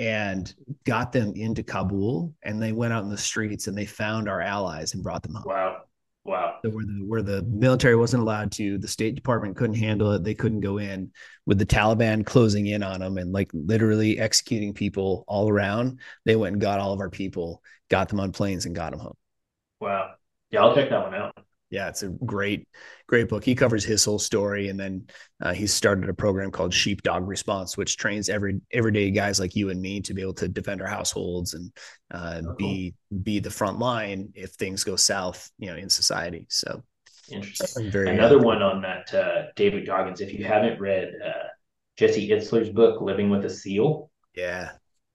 and 0.00 0.54
got 0.84 1.12
them 1.12 1.34
into 1.36 1.62
Kabul. 1.62 2.34
And 2.42 2.60
they 2.60 2.72
went 2.72 2.94
out 2.94 3.04
in 3.04 3.10
the 3.10 3.18
streets 3.18 3.66
and 3.66 3.76
they 3.76 3.84
found 3.84 4.30
our 4.30 4.40
allies 4.40 4.94
and 4.94 5.02
brought 5.02 5.22
them 5.22 5.34
home. 5.34 5.44
Wow. 5.46 5.82
Wow. 6.24 6.56
So 6.64 6.70
where 6.70 6.84
the 6.84 7.04
where 7.06 7.22
the 7.22 7.42
military 7.42 7.96
wasn't 7.96 8.22
allowed 8.22 8.52
to, 8.52 8.78
the 8.78 8.88
State 8.88 9.14
Department 9.14 9.56
couldn't 9.56 9.76
handle 9.76 10.12
it. 10.12 10.24
They 10.24 10.34
couldn't 10.34 10.60
go 10.60 10.78
in 10.78 11.12
with 11.46 11.58
the 11.58 11.66
Taliban 11.66 12.24
closing 12.24 12.66
in 12.66 12.82
on 12.82 13.00
them 13.00 13.18
and 13.18 13.32
like 13.32 13.50
literally 13.52 14.18
executing 14.18 14.74
people 14.74 15.24
all 15.28 15.48
around. 15.48 16.00
They 16.24 16.36
went 16.36 16.54
and 16.54 16.62
got 16.62 16.78
all 16.78 16.92
of 16.92 17.00
our 17.00 17.10
people, 17.10 17.62
got 17.88 18.08
them 18.08 18.20
on 18.20 18.32
planes, 18.32 18.66
and 18.66 18.74
got 18.74 18.92
them 18.92 19.00
home. 19.00 19.16
Wow. 19.80 20.12
Yeah, 20.50 20.62
I'll 20.62 20.74
check 20.74 20.90
that 20.90 21.02
one 21.02 21.14
out 21.14 21.34
yeah, 21.70 21.88
it's 21.88 22.02
a 22.02 22.08
great, 22.08 22.66
great 23.06 23.28
book. 23.28 23.44
He 23.44 23.54
covers 23.54 23.84
his 23.84 24.04
whole 24.04 24.18
story, 24.18 24.68
and 24.68 24.78
then 24.78 25.06
uh, 25.40 25.52
he's 25.52 25.72
started 25.72 26.08
a 26.08 26.14
program 26.14 26.50
called 26.50 26.74
Sheepdog 26.74 27.26
Response, 27.28 27.76
which 27.76 27.96
trains 27.96 28.28
every 28.28 28.60
everyday 28.72 29.10
guys 29.12 29.38
like 29.38 29.54
you 29.54 29.70
and 29.70 29.80
me 29.80 30.00
to 30.02 30.12
be 30.12 30.20
able 30.20 30.34
to 30.34 30.48
defend 30.48 30.82
our 30.82 30.88
households 30.88 31.54
and 31.54 31.72
uh, 32.10 32.42
oh, 32.44 32.54
be 32.58 32.94
be 33.22 33.38
the 33.38 33.50
front 33.50 33.78
line 33.78 34.30
if 34.34 34.50
things 34.50 34.82
go 34.82 34.96
south, 34.96 35.48
you 35.58 35.70
know, 35.70 35.76
in 35.76 35.88
society. 35.88 36.46
So, 36.50 36.82
interesting. 37.30 37.88
Very, 37.90 38.10
Another 38.10 38.38
one 38.38 38.62
on 38.62 38.82
that, 38.82 39.14
uh, 39.14 39.42
David 39.54 39.86
Goggins. 39.86 40.20
If 40.20 40.32
you 40.32 40.44
haven't 40.44 40.80
read 40.80 41.12
uh, 41.24 41.48
Jesse 41.96 42.28
Itzler's 42.28 42.70
book, 42.70 43.00
Living 43.00 43.30
with 43.30 43.44
a 43.44 43.50
Seal, 43.50 44.10
yeah, 44.34 44.70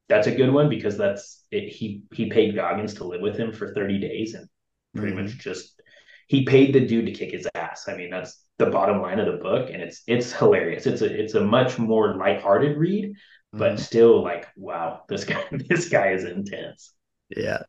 that's 0.07 0.27
a 0.27 0.35
good 0.35 0.53
one 0.53 0.69
because 0.69 0.97
that's 0.97 1.43
it. 1.51 1.67
He 1.67 2.03
he 2.13 2.29
paid 2.29 2.55
Goggins 2.55 2.93
to 2.93 3.03
live 3.03 3.19
with 3.19 3.35
him 3.35 3.51
for 3.51 3.73
thirty 3.73 3.99
days 3.99 4.35
and 4.35 4.47
pretty 4.95 5.13
mm-hmm. 5.13 5.25
much 5.25 5.37
just 5.37 5.81
he 6.27 6.43
paid 6.43 6.73
the 6.73 6.85
dude 6.85 7.05
to 7.05 7.11
kick 7.11 7.31
his 7.31 7.47
ass. 7.55 7.87
I 7.87 7.95
mean, 7.95 8.09
that's 8.09 8.43
the 8.57 8.67
bottom 8.67 9.01
line 9.01 9.19
of 9.19 9.25
the 9.27 9.43
book, 9.43 9.69
and 9.69 9.81
it's 9.81 10.01
it's 10.07 10.31
hilarious. 10.33 10.85
It's 10.85 11.01
a 11.01 11.21
it's 11.21 11.35
a 11.35 11.41
much 11.41 11.77
more 11.77 12.15
lighthearted 12.15 12.77
read, 12.77 13.13
but 13.51 13.73
mm-hmm. 13.73 13.81
still 13.81 14.23
like, 14.23 14.47
wow, 14.55 15.01
this 15.07 15.25
guy 15.25 15.43
this 15.51 15.89
guy 15.89 16.11
is 16.11 16.23
intense. 16.23 16.93
Yeah. 17.35 17.63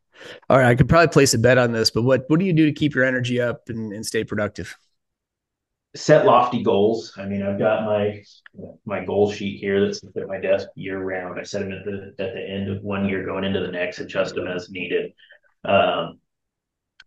All 0.49 0.59
right, 0.59 0.69
I 0.69 0.75
could 0.75 0.89
probably 0.89 1.09
place 1.09 1.35
a 1.35 1.39
bet 1.39 1.59
on 1.59 1.73
this, 1.73 1.91
but 1.91 2.03
what 2.03 2.25
what 2.29 2.41
do 2.41 2.47
you 2.47 2.53
do 2.53 2.67
to 2.67 2.73
keep 2.73 2.95
your 2.95 3.05
energy 3.05 3.41
up 3.41 3.69
and, 3.69 3.93
and 3.93 4.05
stay 4.05 4.25
productive? 4.25 4.75
Set 5.95 6.27
lofty 6.27 6.63
goals. 6.63 7.15
I 7.17 7.27
mean, 7.27 7.43
I've 7.43 7.59
got 7.59 7.85
my 7.85 8.23
my 8.85 9.05
goal 9.05 9.31
sheet 9.31 9.61
here 9.61 9.85
that's 9.85 10.03
at 10.05 10.29
my 10.29 10.39
desk 10.39 10.69
year 10.75 10.99
round. 10.99 11.39
I 11.39 11.43
set 11.43 11.61
them 11.61 11.73
at 11.73 11.85
the 11.85 12.15
at 12.19 12.35
the 12.35 12.41
end 12.41 12.71
of 12.71 12.83
one 12.83 13.09
year, 13.09 13.25
going 13.25 13.45
into 13.45 13.61
the 13.61 13.69
next, 13.73 13.99
adjust 13.99 14.35
them 14.35 14.47
as 14.47 14.71
needed. 14.71 15.13
Um, 15.65 16.21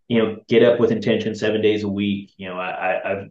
you 0.09 0.17
know, 0.17 0.37
get 0.49 0.63
up 0.63 0.79
with 0.79 0.91
intention 0.91 1.35
seven 1.35 1.61
days 1.61 1.83
a 1.83 1.87
week. 1.87 2.33
You 2.35 2.49
know, 2.49 2.59
I, 2.59 2.99
have 3.05 3.29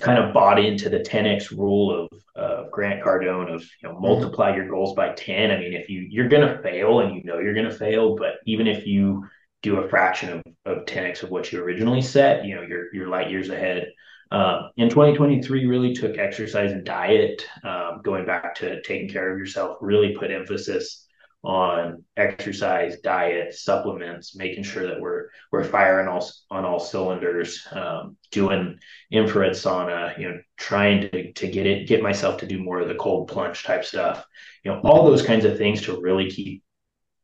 kind 0.00 0.18
of 0.18 0.34
bought 0.34 0.58
into 0.58 0.88
the 0.88 0.98
10x 0.98 1.50
rule 1.50 2.08
of 2.12 2.22
uh, 2.34 2.68
Grant 2.70 3.02
Cardone 3.02 3.54
of 3.54 3.62
you 3.62 3.88
know 3.88 3.94
mm-hmm. 3.94 4.02
multiply 4.02 4.54
your 4.56 4.68
goals 4.68 4.94
by 4.94 5.10
10. 5.10 5.50
I 5.50 5.58
mean, 5.58 5.74
if 5.74 5.88
you 5.88 6.00
you're 6.00 6.28
gonna 6.28 6.60
fail 6.62 7.00
and 7.00 7.14
you 7.14 7.22
know 7.22 7.38
you're 7.38 7.54
gonna 7.54 7.70
fail, 7.70 8.16
but 8.16 8.36
even 8.46 8.66
if 8.66 8.86
you 8.86 9.26
do 9.62 9.78
a 9.78 9.88
fraction 9.88 10.30
of, 10.30 10.42
of 10.64 10.84
10x 10.86 11.22
of 11.22 11.30
what 11.30 11.52
you 11.52 11.62
originally 11.62 12.02
set, 12.02 12.44
you 12.44 12.54
know, 12.54 12.62
you're 12.62 12.92
you're 12.94 13.08
light 13.08 13.30
years 13.30 13.50
ahead. 13.50 13.92
Um, 14.32 14.70
in 14.76 14.88
2023, 14.88 15.66
really 15.66 15.94
took 15.94 16.18
exercise 16.18 16.72
and 16.72 16.84
diet, 16.84 17.46
um, 17.62 18.00
going 18.02 18.26
back 18.26 18.56
to 18.56 18.82
taking 18.82 19.08
care 19.08 19.32
of 19.32 19.38
yourself, 19.38 19.76
really 19.80 20.16
put 20.16 20.32
emphasis 20.32 21.05
on 21.46 22.02
exercise, 22.16 22.98
diet, 23.02 23.54
supplements, 23.54 24.34
making 24.34 24.64
sure 24.64 24.88
that 24.88 25.00
we're 25.00 25.28
we're 25.52 25.62
firing 25.62 26.08
all 26.08 26.28
on 26.50 26.64
all 26.64 26.80
cylinders, 26.80 27.64
um, 27.70 28.16
doing 28.32 28.76
infrared 29.12 29.52
sauna, 29.52 30.18
you 30.18 30.28
know, 30.28 30.40
trying 30.56 31.08
to 31.08 31.32
to 31.34 31.46
get 31.46 31.64
it 31.64 31.86
get 31.86 32.02
myself 32.02 32.40
to 32.40 32.46
do 32.46 32.58
more 32.58 32.80
of 32.80 32.88
the 32.88 32.96
cold 32.96 33.28
plunge 33.28 33.62
type 33.62 33.84
stuff, 33.84 34.26
you 34.64 34.72
know, 34.72 34.80
all 34.82 35.06
those 35.06 35.24
kinds 35.24 35.44
of 35.44 35.56
things 35.56 35.82
to 35.82 36.00
really 36.00 36.28
keep 36.28 36.64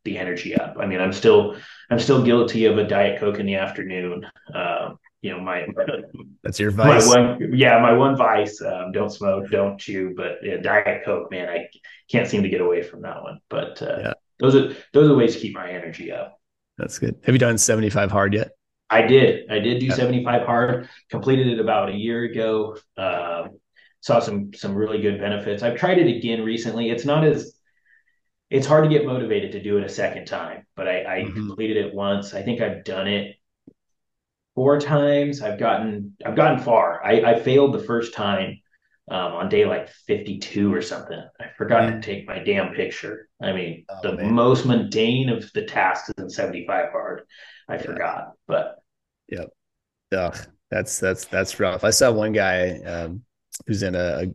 the 0.04 0.18
energy 0.18 0.54
up. 0.54 0.76
I 0.78 0.86
mean, 0.86 1.00
I'm 1.00 1.12
still 1.12 1.56
I'm 1.90 1.98
still 1.98 2.22
guilty 2.22 2.66
of 2.66 2.78
a 2.78 2.86
diet 2.86 3.18
coke 3.18 3.40
in 3.40 3.46
the 3.46 3.56
afternoon. 3.56 4.24
Um, 4.54 4.98
you 5.22 5.30
know 5.30 5.40
my 5.40 5.66
that's 6.42 6.60
your 6.60 6.70
vice. 6.70 7.08
my 7.08 7.20
one, 7.20 7.52
yeah 7.54 7.80
my 7.80 7.92
one 7.92 8.16
vice 8.16 8.60
um, 8.60 8.92
don't 8.92 9.10
smoke 9.10 9.48
don't 9.50 9.78
chew 9.78 10.12
but 10.16 10.38
yeah, 10.42 10.56
diet 10.56 11.04
coke 11.04 11.30
man 11.30 11.48
i 11.48 11.66
can't 12.12 12.28
seem 12.28 12.42
to 12.42 12.48
get 12.48 12.60
away 12.60 12.82
from 12.82 13.02
that 13.02 13.22
one. 13.22 13.40
But 13.48 13.80
uh, 13.82 13.98
yeah. 13.98 14.12
those 14.38 14.54
are 14.54 14.76
those 14.92 15.10
are 15.10 15.16
ways 15.16 15.34
to 15.34 15.40
keep 15.40 15.54
my 15.54 15.70
energy 15.70 16.12
up. 16.12 16.38
That's 16.78 16.98
good. 16.98 17.16
Have 17.24 17.34
you 17.34 17.38
done 17.38 17.58
75 17.58 18.10
hard 18.10 18.34
yet? 18.34 18.50
I 18.90 19.02
did. 19.02 19.50
I 19.50 19.58
did 19.58 19.80
do 19.80 19.86
yeah. 19.86 19.94
75 19.94 20.46
hard. 20.46 20.88
Completed 21.10 21.48
it 21.48 21.58
about 21.58 21.88
a 21.88 21.94
year 21.94 22.24
ago. 22.24 22.76
Um, 22.96 23.58
saw 24.00 24.20
some 24.20 24.52
some 24.52 24.74
really 24.74 25.00
good 25.00 25.18
benefits. 25.18 25.62
I've 25.62 25.78
tried 25.78 25.98
it 25.98 26.16
again 26.16 26.44
recently. 26.44 26.90
It's 26.90 27.06
not 27.06 27.24
as 27.24 27.54
it's 28.50 28.66
hard 28.66 28.84
to 28.84 28.90
get 28.90 29.06
motivated 29.06 29.52
to 29.52 29.62
do 29.62 29.78
it 29.78 29.84
a 29.84 29.88
second 29.88 30.26
time 30.26 30.66
but 30.76 30.86
i, 30.86 31.04
I 31.04 31.18
mm-hmm. 31.22 31.32
completed 31.32 31.78
it 31.78 31.94
once. 31.94 32.34
I 32.34 32.42
think 32.42 32.60
i've 32.60 32.84
done 32.84 33.08
it 33.08 33.36
four 34.54 34.80
times. 34.80 35.42
I've 35.42 35.58
gotten 35.58 36.16
I've 36.24 36.36
gotten 36.36 36.58
far. 36.58 37.04
I, 37.04 37.20
I 37.22 37.40
failed 37.40 37.74
the 37.74 37.82
first 37.82 38.14
time 38.14 38.60
um, 39.10 39.32
on 39.32 39.48
day 39.48 39.64
like 39.64 39.88
52 40.06 40.72
or 40.72 40.82
something. 40.82 41.22
I 41.40 41.46
forgot 41.56 41.90
to 41.90 42.00
take 42.00 42.26
my 42.26 42.38
damn 42.38 42.74
picture. 42.74 43.28
I 43.42 43.52
mean, 43.52 43.84
oh, 43.88 43.98
the 44.02 44.16
man. 44.16 44.32
most 44.32 44.64
mundane 44.64 45.28
of 45.28 45.50
the 45.52 45.64
tasks 45.64 46.10
in 46.16 46.30
75 46.30 46.90
hard. 46.90 47.22
I 47.68 47.76
yeah. 47.76 47.82
forgot, 47.82 48.32
but 48.46 48.76
yep. 49.28 49.48
Ugh, 50.14 50.36
that's 50.70 51.00
that's 51.00 51.24
that's 51.26 51.58
rough. 51.58 51.84
I 51.84 51.90
saw 51.90 52.12
one 52.12 52.32
guy 52.32 52.78
um, 52.80 53.22
who's 53.66 53.82
in 53.82 53.94
a, 53.94 54.24
a 54.24 54.26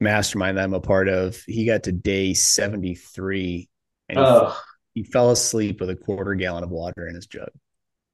mastermind 0.00 0.58
that 0.58 0.64
I'm 0.64 0.74
a 0.74 0.80
part 0.80 1.08
of. 1.08 1.40
He 1.46 1.66
got 1.66 1.84
to 1.84 1.92
day 1.92 2.34
73 2.34 3.68
and 4.08 4.18
he, 4.18 5.02
he 5.02 5.02
fell 5.04 5.30
asleep 5.30 5.80
with 5.80 5.90
a 5.90 5.96
quarter 5.96 6.34
gallon 6.34 6.64
of 6.64 6.70
water 6.70 7.06
in 7.06 7.14
his 7.14 7.26
jug. 7.26 7.50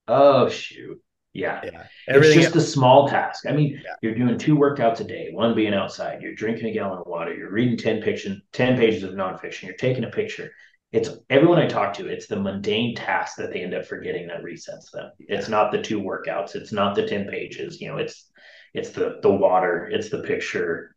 Oh 0.06 0.48
shoot. 0.48 1.00
Yeah. 1.32 1.60
yeah. 1.64 1.84
Everything 2.08 2.38
it's 2.38 2.46
just 2.46 2.56
else. 2.56 2.68
a 2.68 2.70
small 2.70 3.08
task. 3.08 3.46
I 3.46 3.52
mean, 3.52 3.80
yeah. 3.84 3.94
you're 4.02 4.14
doing 4.14 4.36
two 4.36 4.56
workouts 4.56 5.00
a 5.00 5.04
day, 5.04 5.30
one 5.32 5.54
being 5.54 5.74
outside, 5.74 6.22
you're 6.22 6.34
drinking 6.34 6.68
a 6.68 6.72
gallon 6.72 6.98
of 6.98 7.06
water, 7.06 7.34
you're 7.34 7.52
reading 7.52 7.76
10 7.76 8.02
fiction, 8.02 8.42
10 8.52 8.76
pages 8.76 9.02
of 9.04 9.12
nonfiction, 9.12 9.64
you're 9.64 9.74
taking 9.74 10.04
a 10.04 10.10
picture. 10.10 10.50
It's 10.92 11.10
everyone 11.28 11.58
I 11.58 11.68
talk 11.68 11.94
to, 11.94 12.08
it's 12.08 12.26
the 12.26 12.40
mundane 12.40 12.96
task 12.96 13.36
that 13.36 13.52
they 13.52 13.62
end 13.62 13.74
up 13.74 13.86
forgetting 13.86 14.26
that 14.26 14.42
resets 14.42 14.90
them. 14.92 15.12
Yeah. 15.20 15.36
It's 15.36 15.48
not 15.48 15.70
the 15.70 15.80
two 15.80 16.00
workouts, 16.00 16.56
it's 16.56 16.72
not 16.72 16.96
the 16.96 17.06
10 17.06 17.28
pages, 17.28 17.80
you 17.80 17.88
know, 17.88 17.98
it's 17.98 18.30
it's 18.74 18.90
the 18.90 19.18
the 19.22 19.30
water, 19.30 19.88
it's 19.90 20.10
the 20.10 20.22
picture. 20.22 20.94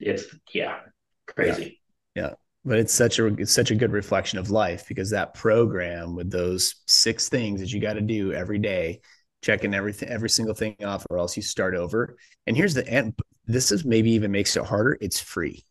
It's 0.00 0.24
yeah, 0.52 0.80
crazy. 1.26 1.80
Yeah. 2.14 2.34
But 2.64 2.78
it's 2.78 2.92
such 2.92 3.18
a 3.18 3.26
it's 3.26 3.52
such 3.52 3.70
a 3.70 3.76
good 3.76 3.92
reflection 3.92 4.38
of 4.38 4.50
life 4.50 4.86
because 4.88 5.10
that 5.10 5.34
program 5.34 6.14
with 6.14 6.30
those 6.30 6.76
six 6.86 7.28
things 7.28 7.60
that 7.60 7.72
you 7.72 7.80
got 7.80 7.94
to 7.94 8.00
do 8.00 8.32
every 8.32 8.58
day 8.58 9.00
checking 9.42 9.74
everything 9.74 10.08
every 10.08 10.30
single 10.30 10.54
thing 10.54 10.76
off 10.84 11.06
or 11.10 11.18
else 11.18 11.36
you 11.36 11.42
start 11.42 11.74
over. 11.74 12.16
And 12.46 12.56
here's 12.56 12.74
the 12.74 12.86
end 12.86 13.14
this 13.46 13.72
is 13.72 13.84
maybe 13.84 14.10
even 14.12 14.30
makes 14.30 14.56
it 14.56 14.64
harder. 14.64 14.98
It's 15.00 15.18
free. 15.18 15.64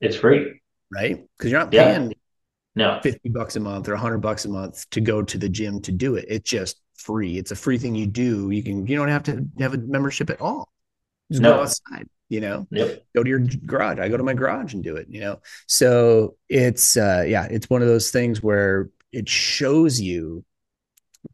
It's 0.00 0.16
free. 0.16 0.60
Right? 0.92 1.26
Because 1.36 1.50
you're 1.50 1.60
not 1.60 1.72
paying 1.72 2.10
yeah. 2.10 2.16
no. 2.74 3.00
50 3.02 3.28
bucks 3.30 3.56
a 3.56 3.60
month 3.60 3.88
or 3.88 3.92
100 3.92 4.18
bucks 4.18 4.44
a 4.44 4.48
month 4.48 4.88
to 4.90 5.00
go 5.00 5.22
to 5.22 5.38
the 5.38 5.48
gym 5.48 5.80
to 5.82 5.92
do 5.92 6.14
it. 6.14 6.26
It's 6.28 6.48
just 6.48 6.80
free. 6.94 7.36
It's 7.36 7.50
a 7.50 7.56
free 7.56 7.78
thing 7.78 7.94
you 7.94 8.06
do. 8.06 8.50
You 8.50 8.62
can 8.62 8.86
you 8.86 8.96
don't 8.96 9.08
have 9.08 9.24
to 9.24 9.44
have 9.58 9.74
a 9.74 9.78
membership 9.78 10.30
at 10.30 10.40
all. 10.40 10.68
Just 11.30 11.42
no. 11.42 11.54
go 11.54 11.60
outside 11.62 12.08
you 12.30 12.40
know? 12.40 12.66
Yep. 12.70 13.06
go 13.14 13.22
to 13.22 13.28
your 13.28 13.38
garage. 13.38 13.98
I 13.98 14.08
go 14.08 14.18
to 14.18 14.22
my 14.22 14.34
garage 14.34 14.74
and 14.74 14.84
do 14.84 14.96
it 14.96 15.06
you 15.08 15.20
know? 15.20 15.40
So 15.66 16.36
it's 16.48 16.96
uh 16.96 17.24
yeah 17.26 17.46
it's 17.50 17.68
one 17.68 17.82
of 17.82 17.88
those 17.88 18.10
things 18.10 18.42
where 18.42 18.90
it 19.12 19.28
shows 19.28 20.00
you 20.00 20.44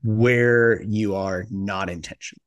where 0.03 0.83
you 0.83 1.15
are 1.17 1.47
not 1.51 1.91
intentional. 1.91 2.43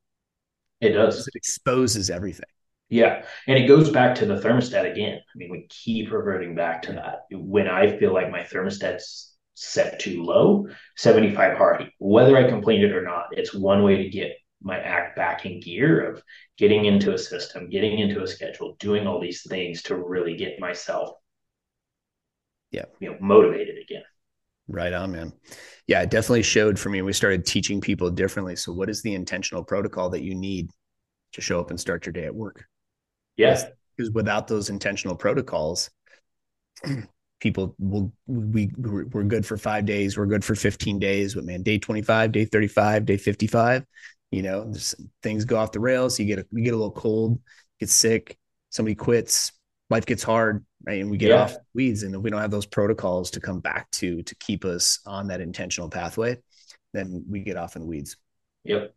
It 0.81 0.89
does. 0.89 1.27
It 1.27 1.35
exposes 1.35 2.09
everything. 2.09 2.45
Yeah. 2.89 3.25
And 3.47 3.57
it 3.57 3.67
goes 3.67 3.89
back 3.89 4.15
to 4.15 4.25
the 4.25 4.35
thermostat 4.35 4.89
again. 4.89 5.17
I 5.17 5.37
mean, 5.37 5.49
we 5.51 5.67
keep 5.69 6.11
reverting 6.11 6.55
back 6.55 6.83
to 6.83 6.93
that. 6.93 7.23
When 7.31 7.67
I 7.67 7.97
feel 7.97 8.13
like 8.13 8.31
my 8.31 8.41
thermostat's 8.41 9.35
set 9.55 9.99
too 9.99 10.23
low, 10.23 10.67
75 10.95 11.57
Hardy, 11.57 11.93
whether 11.97 12.37
I 12.37 12.47
complete 12.47 12.83
it 12.83 12.95
or 12.95 13.01
not, 13.01 13.27
it's 13.31 13.53
one 13.53 13.83
way 13.83 14.03
to 14.03 14.09
get 14.09 14.37
my 14.61 14.79
act 14.79 15.15
back 15.15 15.45
in 15.45 15.59
gear 15.59 16.11
of 16.11 16.23
getting 16.57 16.85
into 16.85 17.13
a 17.13 17.17
system, 17.17 17.69
getting 17.69 17.99
into 17.99 18.23
a 18.23 18.27
schedule, 18.27 18.75
doing 18.79 19.05
all 19.05 19.19
these 19.19 19.43
things 19.47 19.83
to 19.83 19.95
really 19.95 20.35
get 20.35 20.59
myself 20.59 21.11
yeah, 22.71 22.85
you 22.99 23.09
know, 23.09 23.17
motivated 23.19 23.77
again. 23.81 24.03
Right 24.67 24.93
on, 24.93 25.11
man. 25.11 25.33
Yeah, 25.87 26.01
it 26.01 26.09
definitely 26.09 26.43
showed 26.43 26.77
for 26.77 26.89
me. 26.89 27.01
We 27.01 27.13
started 27.13 27.45
teaching 27.45 27.79
people 27.79 28.09
differently. 28.09 28.57
So, 28.57 28.73
what 28.73 28.89
is 28.89 29.01
the 29.01 29.13
intentional 29.13 29.63
protocol 29.63 30.09
that 30.09 30.21
you 30.21 30.35
need 30.35 30.69
to 31.33 31.41
show 31.41 31.59
up 31.59 31.69
and 31.69 31.79
start 31.79 32.05
your 32.05 32.13
day 32.13 32.25
at 32.25 32.35
work? 32.35 32.65
Yes. 33.37 33.65
Because 33.95 34.11
without 34.11 34.47
those 34.47 34.69
intentional 34.69 35.15
protocols, 35.15 35.89
people 37.39 37.75
will 37.79 38.11
we 38.25 38.69
we're 38.77 39.23
good 39.23 39.45
for 39.45 39.57
five 39.57 39.85
days, 39.85 40.17
we're 40.17 40.25
good 40.25 40.43
for 40.43 40.55
15 40.55 40.99
days, 40.99 41.35
but 41.35 41.45
man, 41.45 41.63
day 41.63 41.77
25, 41.77 42.31
day 42.31 42.45
35, 42.45 43.05
day 43.05 43.17
55, 43.17 43.85
you 44.31 44.41
know, 44.41 44.73
things 45.23 45.45
go 45.45 45.57
off 45.57 45.71
the 45.71 45.79
rails. 45.79 46.19
You 46.19 46.25
get 46.25 46.39
a 46.39 46.45
you 46.51 46.63
get 46.63 46.73
a 46.73 46.77
little 46.77 46.91
cold, 46.91 47.39
get 47.79 47.89
sick, 47.89 48.37
somebody 48.69 48.95
quits, 48.95 49.53
life 49.89 50.05
gets 50.05 50.23
hard, 50.23 50.65
right? 50.87 51.01
And 51.01 51.11
we 51.11 51.17
get 51.17 51.29
yeah. 51.29 51.43
off 51.43 51.57
weeds, 51.73 52.03
and 52.03 52.15
if 52.15 52.21
we 52.21 52.29
don't 52.29 52.41
have 52.41 52.51
those 52.51 52.65
protocols 52.65 53.29
to 53.31 53.41
come 53.41 53.59
back 53.59 53.91
to 53.91 54.23
to 54.23 54.35
keep 54.35 54.63
us 54.63 54.99
on 55.05 55.27
that 55.27 55.41
intentional 55.41 55.89
pathway, 55.89 56.37
then 56.93 57.25
we 57.29 57.41
get 57.41 57.57
off 57.57 57.75
in 57.75 57.81
the 57.81 57.87
weeds. 57.87 58.15
Yep. 58.63 58.95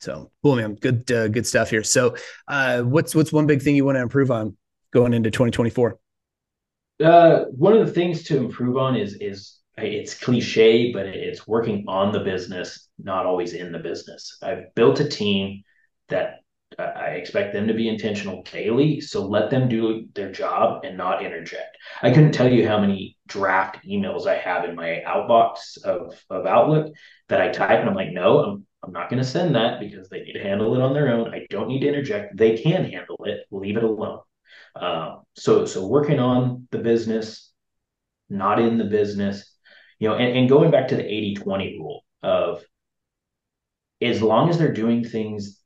So 0.00 0.30
cool, 0.42 0.56
man. 0.56 0.74
Good, 0.74 1.10
uh, 1.10 1.28
good 1.28 1.46
stuff 1.46 1.70
here. 1.70 1.82
So, 1.82 2.16
uh, 2.46 2.82
what's 2.82 3.14
what's 3.14 3.32
one 3.32 3.46
big 3.46 3.62
thing 3.62 3.74
you 3.74 3.84
want 3.84 3.96
to 3.96 4.02
improve 4.02 4.30
on 4.30 4.56
going 4.92 5.12
into 5.12 5.30
2024? 5.30 5.98
Uh, 7.02 7.44
one 7.50 7.76
of 7.76 7.84
the 7.86 7.92
things 7.92 8.22
to 8.24 8.36
improve 8.36 8.76
on 8.76 8.96
is 8.96 9.16
is 9.20 9.58
it's 9.76 10.14
cliche, 10.14 10.92
but 10.92 11.06
it's 11.06 11.48
working 11.48 11.84
on 11.88 12.12
the 12.12 12.20
business, 12.20 12.88
not 12.98 13.26
always 13.26 13.54
in 13.54 13.72
the 13.72 13.78
business. 13.80 14.38
I've 14.40 14.72
built 14.76 15.00
a 15.00 15.08
team 15.08 15.64
that 16.08 16.43
I 16.78 17.10
expect 17.10 17.52
them 17.52 17.66
to 17.68 17.74
be 17.74 17.88
intentional 17.88 18.42
daily. 18.42 19.00
So 19.00 19.26
let 19.26 19.50
them 19.50 19.68
do 19.68 20.06
their 20.14 20.32
job 20.32 20.84
and 20.84 20.96
not 20.96 21.24
interject. 21.24 21.76
I 22.02 22.10
couldn't 22.10 22.32
tell 22.32 22.50
you 22.50 22.66
how 22.66 22.80
many 22.80 23.16
draft 23.26 23.84
emails 23.86 24.26
I 24.26 24.36
have 24.36 24.64
in 24.64 24.74
my 24.74 25.02
outbox 25.06 25.82
of, 25.84 26.22
of 26.30 26.46
Outlook 26.46 26.92
that 27.28 27.40
I 27.40 27.50
type 27.50 27.80
and 27.80 27.88
I'm 27.88 27.94
like, 27.94 28.12
no, 28.12 28.38
I'm, 28.40 28.66
I'm 28.82 28.92
not 28.92 29.08
going 29.08 29.22
to 29.22 29.28
send 29.28 29.54
that 29.54 29.80
because 29.80 30.08
they 30.08 30.22
need 30.22 30.34
to 30.34 30.42
handle 30.42 30.74
it 30.74 30.82
on 30.82 30.94
their 30.94 31.08
own. 31.12 31.32
I 31.32 31.46
don't 31.50 31.68
need 31.68 31.80
to 31.80 31.88
interject. 31.88 32.36
They 32.36 32.56
can 32.56 32.84
handle 32.84 33.18
it. 33.24 33.46
Leave 33.50 33.76
it 33.76 33.84
alone. 33.84 34.20
Um, 34.76 35.22
so, 35.36 35.66
so 35.66 35.86
working 35.86 36.18
on 36.18 36.68
the 36.70 36.78
business, 36.78 37.52
not 38.28 38.58
in 38.58 38.78
the 38.78 38.84
business, 38.84 39.54
you 39.98 40.08
know, 40.08 40.16
and, 40.16 40.36
and 40.36 40.48
going 40.48 40.70
back 40.70 40.88
to 40.88 40.96
the 40.96 41.04
80 41.04 41.34
20 41.36 41.78
rule 41.78 42.04
of 42.22 42.64
as 44.02 44.20
long 44.20 44.50
as 44.50 44.58
they're 44.58 44.72
doing 44.72 45.04
things 45.04 45.60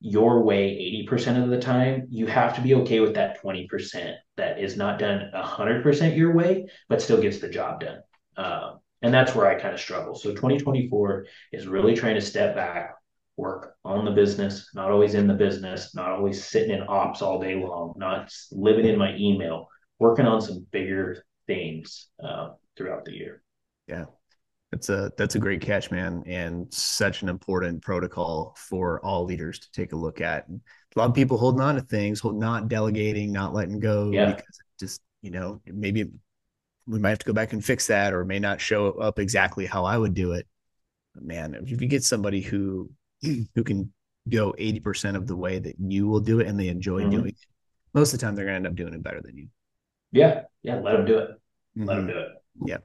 your 0.00 0.42
way 0.42 1.06
80% 1.08 1.42
of 1.42 1.50
the 1.50 1.58
time, 1.58 2.06
you 2.10 2.26
have 2.26 2.54
to 2.54 2.60
be 2.60 2.74
okay 2.74 3.00
with 3.00 3.14
that 3.14 3.42
20% 3.42 4.14
that 4.36 4.60
is 4.60 4.76
not 4.76 4.98
done 4.98 5.30
100% 5.34 6.16
your 6.16 6.34
way, 6.34 6.66
but 6.88 7.02
still 7.02 7.20
gets 7.20 7.38
the 7.38 7.48
job 7.48 7.80
done. 7.80 7.98
Um, 8.36 8.78
and 9.02 9.12
that's 9.12 9.34
where 9.34 9.46
I 9.46 9.60
kind 9.60 9.74
of 9.74 9.80
struggle. 9.80 10.14
So 10.14 10.30
2024 10.30 11.26
is 11.52 11.66
really 11.66 11.94
trying 11.94 12.14
to 12.14 12.20
step 12.20 12.54
back, 12.54 12.94
work 13.36 13.74
on 13.84 14.04
the 14.04 14.10
business, 14.12 14.70
not 14.74 14.90
always 14.90 15.14
in 15.14 15.26
the 15.26 15.34
business, 15.34 15.94
not 15.94 16.10
always 16.10 16.44
sitting 16.44 16.70
in 16.70 16.84
ops 16.88 17.22
all 17.22 17.40
day 17.40 17.56
long, 17.56 17.94
not 17.96 18.32
living 18.52 18.86
in 18.86 18.98
my 18.98 19.16
email, 19.16 19.68
working 19.98 20.26
on 20.26 20.40
some 20.40 20.66
bigger 20.70 21.24
things 21.46 22.08
uh, 22.22 22.50
throughout 22.76 23.04
the 23.04 23.14
year. 23.14 23.42
Yeah. 23.86 24.04
That's 24.70 24.90
a 24.90 25.10
that's 25.16 25.34
a 25.34 25.38
great 25.38 25.62
catch, 25.62 25.90
man, 25.90 26.22
and 26.26 26.72
such 26.72 27.22
an 27.22 27.28
important 27.28 27.82
protocol 27.82 28.54
for 28.58 29.00
all 29.04 29.24
leaders 29.24 29.58
to 29.60 29.70
take 29.72 29.92
a 29.92 29.96
look 29.96 30.20
at. 30.20 30.46
And 30.48 30.60
a 30.94 30.98
lot 30.98 31.08
of 31.08 31.14
people 31.14 31.38
holding 31.38 31.62
on 31.62 31.76
to 31.76 31.80
things, 31.80 32.22
not 32.22 32.68
delegating, 32.68 33.32
not 33.32 33.54
letting 33.54 33.80
go, 33.80 34.10
yeah. 34.10 34.34
because 34.34 34.58
just 34.78 35.00
you 35.22 35.30
know 35.30 35.62
maybe 35.64 36.10
we 36.86 36.98
might 36.98 37.10
have 37.10 37.18
to 37.20 37.26
go 37.26 37.32
back 37.32 37.54
and 37.54 37.64
fix 37.64 37.86
that, 37.86 38.12
or 38.12 38.24
may 38.26 38.38
not 38.38 38.60
show 38.60 38.92
up 38.92 39.18
exactly 39.18 39.64
how 39.64 39.84
I 39.84 39.96
would 39.96 40.12
do 40.12 40.32
it. 40.32 40.46
But 41.14 41.24
man, 41.24 41.54
if 41.54 41.80
you 41.80 41.88
get 41.88 42.04
somebody 42.04 42.42
who 42.42 42.90
who 43.22 43.64
can 43.64 43.90
go 44.28 44.54
eighty 44.58 44.80
percent 44.80 45.16
of 45.16 45.26
the 45.26 45.36
way 45.36 45.58
that 45.58 45.76
you 45.78 46.08
will 46.08 46.20
do 46.20 46.40
it, 46.40 46.46
and 46.46 46.60
they 46.60 46.68
enjoy 46.68 47.02
mm-hmm. 47.02 47.10
doing 47.10 47.28
it, 47.28 47.46
most 47.94 48.12
of 48.12 48.20
the 48.20 48.26
time 48.26 48.34
they're 48.34 48.44
going 48.44 48.52
to 48.54 48.56
end 48.56 48.66
up 48.66 48.74
doing 48.74 48.92
it 48.92 49.02
better 49.02 49.22
than 49.22 49.34
you. 49.34 49.48
Yeah, 50.12 50.42
yeah, 50.62 50.80
let 50.80 50.92
them 50.92 51.06
do 51.06 51.18
it. 51.18 51.30
Let 51.76 51.86
mm-hmm. 51.86 51.86
them 51.86 52.06
do 52.06 52.18
it. 52.18 52.28
Yeah. 52.66 52.78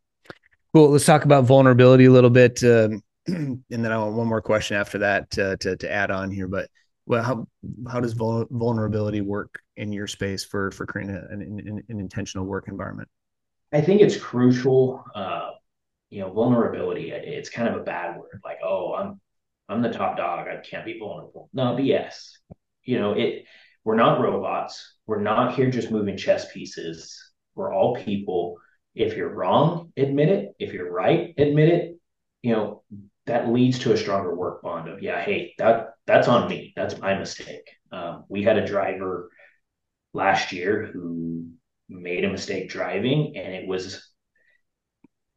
Cool. 0.73 0.89
Let's 0.89 1.05
talk 1.05 1.23
about 1.23 1.43
vulnerability 1.43 2.05
a 2.05 2.11
little 2.11 2.31
bit, 2.31 2.63
um, 2.63 3.03
and 3.27 3.63
then 3.69 3.91
I 3.91 3.97
want 3.97 4.15
one 4.15 4.27
more 4.27 4.41
question 4.41 4.75
after 4.75 4.97
that 4.99 5.29
to, 5.31 5.55
to, 5.57 5.77
to 5.77 5.91
add 5.91 6.09
on 6.09 6.31
here. 6.31 6.47
But 6.47 6.67
well, 7.05 7.23
how 7.23 7.47
how 7.91 7.99
does 7.99 8.13
vul- 8.13 8.47
vulnerability 8.49 9.21
work 9.21 9.59
in 9.77 9.93
your 9.93 10.07
space 10.07 10.43
for 10.43 10.71
for 10.71 10.85
creating 10.85 11.15
an, 11.15 11.41
an, 11.41 11.83
an 11.89 11.99
intentional 11.99 12.45
work 12.45 12.67
environment? 12.67 13.07
I 13.71 13.81
think 13.81 14.01
it's 14.01 14.17
crucial. 14.17 15.03
Uh, 15.13 15.51
you 16.09 16.21
know, 16.21 16.31
vulnerability. 16.31 17.11
It's 17.11 17.49
kind 17.49 17.67
of 17.67 17.79
a 17.79 17.83
bad 17.83 18.17
word. 18.17 18.41
Like, 18.43 18.57
oh, 18.63 18.93
I'm 18.93 19.19
I'm 19.69 19.81
the 19.81 19.93
top 19.93 20.17
dog. 20.17 20.47
I 20.47 20.57
can't 20.57 20.85
be 20.85 20.97
vulnerable. 20.97 21.49
No, 21.53 21.75
BS. 21.75 22.31
You 22.83 22.99
know, 22.99 23.13
it. 23.13 23.45
We're 23.83 23.95
not 23.95 24.21
robots. 24.21 24.95
We're 25.05 25.21
not 25.21 25.55
here 25.55 25.69
just 25.69 25.91
moving 25.91 26.17
chess 26.17 26.51
pieces. 26.51 27.31
We're 27.53 27.73
all 27.73 27.95
people 27.95 28.57
if 28.95 29.15
you're 29.15 29.33
wrong, 29.33 29.91
admit 29.97 30.29
it. 30.29 30.55
If 30.59 30.73
you're 30.73 30.91
right, 30.91 31.33
admit 31.37 31.69
it. 31.69 31.99
You 32.41 32.53
know, 32.53 32.83
that 33.25 33.49
leads 33.49 33.79
to 33.79 33.93
a 33.93 33.97
stronger 33.97 34.35
work 34.35 34.61
bond 34.61 34.89
of, 34.89 35.01
yeah, 35.01 35.21
hey, 35.21 35.53
that 35.57 35.93
that's 36.05 36.27
on 36.27 36.49
me. 36.49 36.73
That's 36.75 36.99
my 36.99 37.17
mistake. 37.17 37.69
Um, 37.91 38.25
we 38.27 38.43
had 38.43 38.57
a 38.57 38.67
driver 38.67 39.29
last 40.13 40.51
year 40.51 40.89
who 40.91 41.47
made 41.89 42.25
a 42.25 42.31
mistake 42.31 42.69
driving, 42.69 43.37
and 43.37 43.53
it 43.53 43.67
was 43.67 44.09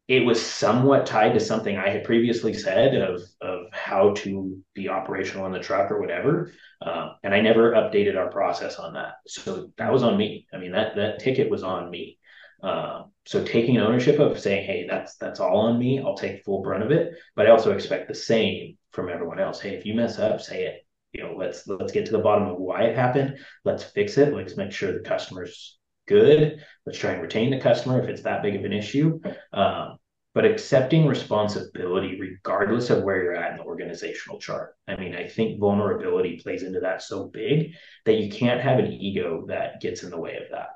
it 0.07 0.25
was 0.25 0.41
somewhat 0.41 1.05
tied 1.05 1.33
to 1.33 1.39
something 1.39 1.77
I 1.77 1.89
had 1.89 2.03
previously 2.05 2.53
said 2.53 2.95
of 2.95 3.21
of 3.41 3.65
how 3.73 4.13
to 4.15 4.61
be 4.73 4.87
operational 4.89 5.45
in 5.47 5.51
the 5.51 5.59
truck 5.59 5.91
or 5.91 5.99
whatever, 5.99 6.53
um, 6.81 7.15
and 7.23 7.33
I 7.33 7.41
never 7.41 7.73
updated 7.73 8.17
our 8.17 8.29
process 8.29 8.77
on 8.77 8.93
that. 8.93 9.15
So 9.27 9.71
that 9.77 9.91
was 9.91 10.03
on 10.03 10.17
me. 10.17 10.47
I 10.53 10.57
mean 10.57 10.71
that 10.71 10.95
that 10.95 11.19
ticket 11.19 11.49
was 11.49 11.63
on 11.63 11.89
me. 11.89 12.19
Um, 12.63 13.11
so 13.25 13.43
taking 13.43 13.77
ownership 13.77 14.19
of 14.19 14.39
saying, 14.39 14.65
hey, 14.65 14.87
that's 14.89 15.15
that's 15.17 15.39
all 15.39 15.57
on 15.57 15.77
me. 15.77 15.99
I'll 15.99 16.17
take 16.17 16.43
full 16.43 16.61
brunt 16.61 16.83
of 16.83 16.91
it. 16.91 17.13
But 17.35 17.47
I 17.47 17.51
also 17.51 17.71
expect 17.71 18.07
the 18.07 18.15
same 18.15 18.77
from 18.91 19.09
everyone 19.09 19.39
else. 19.39 19.59
Hey, 19.59 19.75
if 19.75 19.85
you 19.85 19.93
mess 19.93 20.19
up, 20.19 20.41
say 20.41 20.65
it. 20.65 20.85
You 21.13 21.23
know, 21.23 21.35
let's 21.37 21.67
let's 21.67 21.91
get 21.91 22.05
to 22.07 22.11
the 22.11 22.19
bottom 22.19 22.47
of 22.47 22.57
why 22.57 22.83
it 22.83 22.95
happened. 22.95 23.37
Let's 23.63 23.83
fix 23.83 24.17
it. 24.17 24.33
Let's 24.33 24.57
make 24.57 24.71
sure 24.71 24.91
the 24.91 25.07
customer's 25.07 25.77
good. 26.07 26.63
Let's 26.85 26.99
try 26.99 27.11
and 27.11 27.21
retain 27.21 27.51
the 27.51 27.59
customer 27.59 28.01
if 28.01 28.09
it's 28.09 28.23
that 28.23 28.41
big 28.41 28.55
of 28.55 28.65
an 28.65 28.73
issue. 28.73 29.19
Um, 29.53 29.97
but 30.33 30.45
accepting 30.45 31.07
responsibility 31.07 32.19
regardless 32.19 32.91
of 32.91 33.03
where 33.03 33.23
you're 33.23 33.35
at 33.35 33.51
in 33.51 33.57
the 33.57 33.63
organizational 33.63 34.39
chart. 34.39 34.75
I 34.87 34.95
mean, 34.95 35.15
I 35.15 35.27
think 35.27 35.59
vulnerability 35.59 36.39
plays 36.43 36.61
into 36.61 36.79
that 36.81 37.01
so 37.01 37.25
big 37.25 37.71
that 38.05 38.19
you 38.21 38.29
can't 38.29 38.61
have 38.61 38.77
an 38.77 38.93
ego 38.93 39.45
that 39.47 39.81
gets 39.81 40.03
in 40.03 40.11
the 40.11 40.19
way 40.19 40.35
of 40.35 40.51
that. 40.51 40.67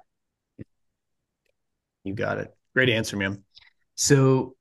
You 2.03 2.13
got 2.13 2.37
it. 2.37 2.53
Great 2.73 2.89
answer, 2.89 3.17
man. 3.17 3.43
So, 3.95 4.55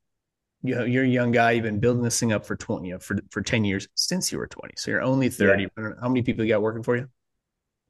you 0.62 0.74
know, 0.74 0.84
you're 0.84 1.04
a 1.04 1.08
young 1.08 1.30
guy. 1.30 1.52
You've 1.52 1.64
been 1.64 1.80
building 1.80 2.02
this 2.02 2.18
thing 2.18 2.32
up 2.32 2.44
for 2.44 2.56
20, 2.56 2.88
you 2.88 2.94
know, 2.94 3.00
for, 3.00 3.16
for 3.30 3.40
10 3.40 3.64
years 3.64 3.88
since 3.94 4.30
you 4.30 4.38
were 4.38 4.46
20. 4.46 4.74
So 4.76 4.90
you're 4.90 5.02
only 5.02 5.28
30. 5.28 5.62
Yeah. 5.62 5.90
How 6.00 6.08
many 6.08 6.22
people 6.22 6.44
you 6.44 6.52
got 6.52 6.62
working 6.62 6.82
for 6.82 6.96
you? 6.96 7.08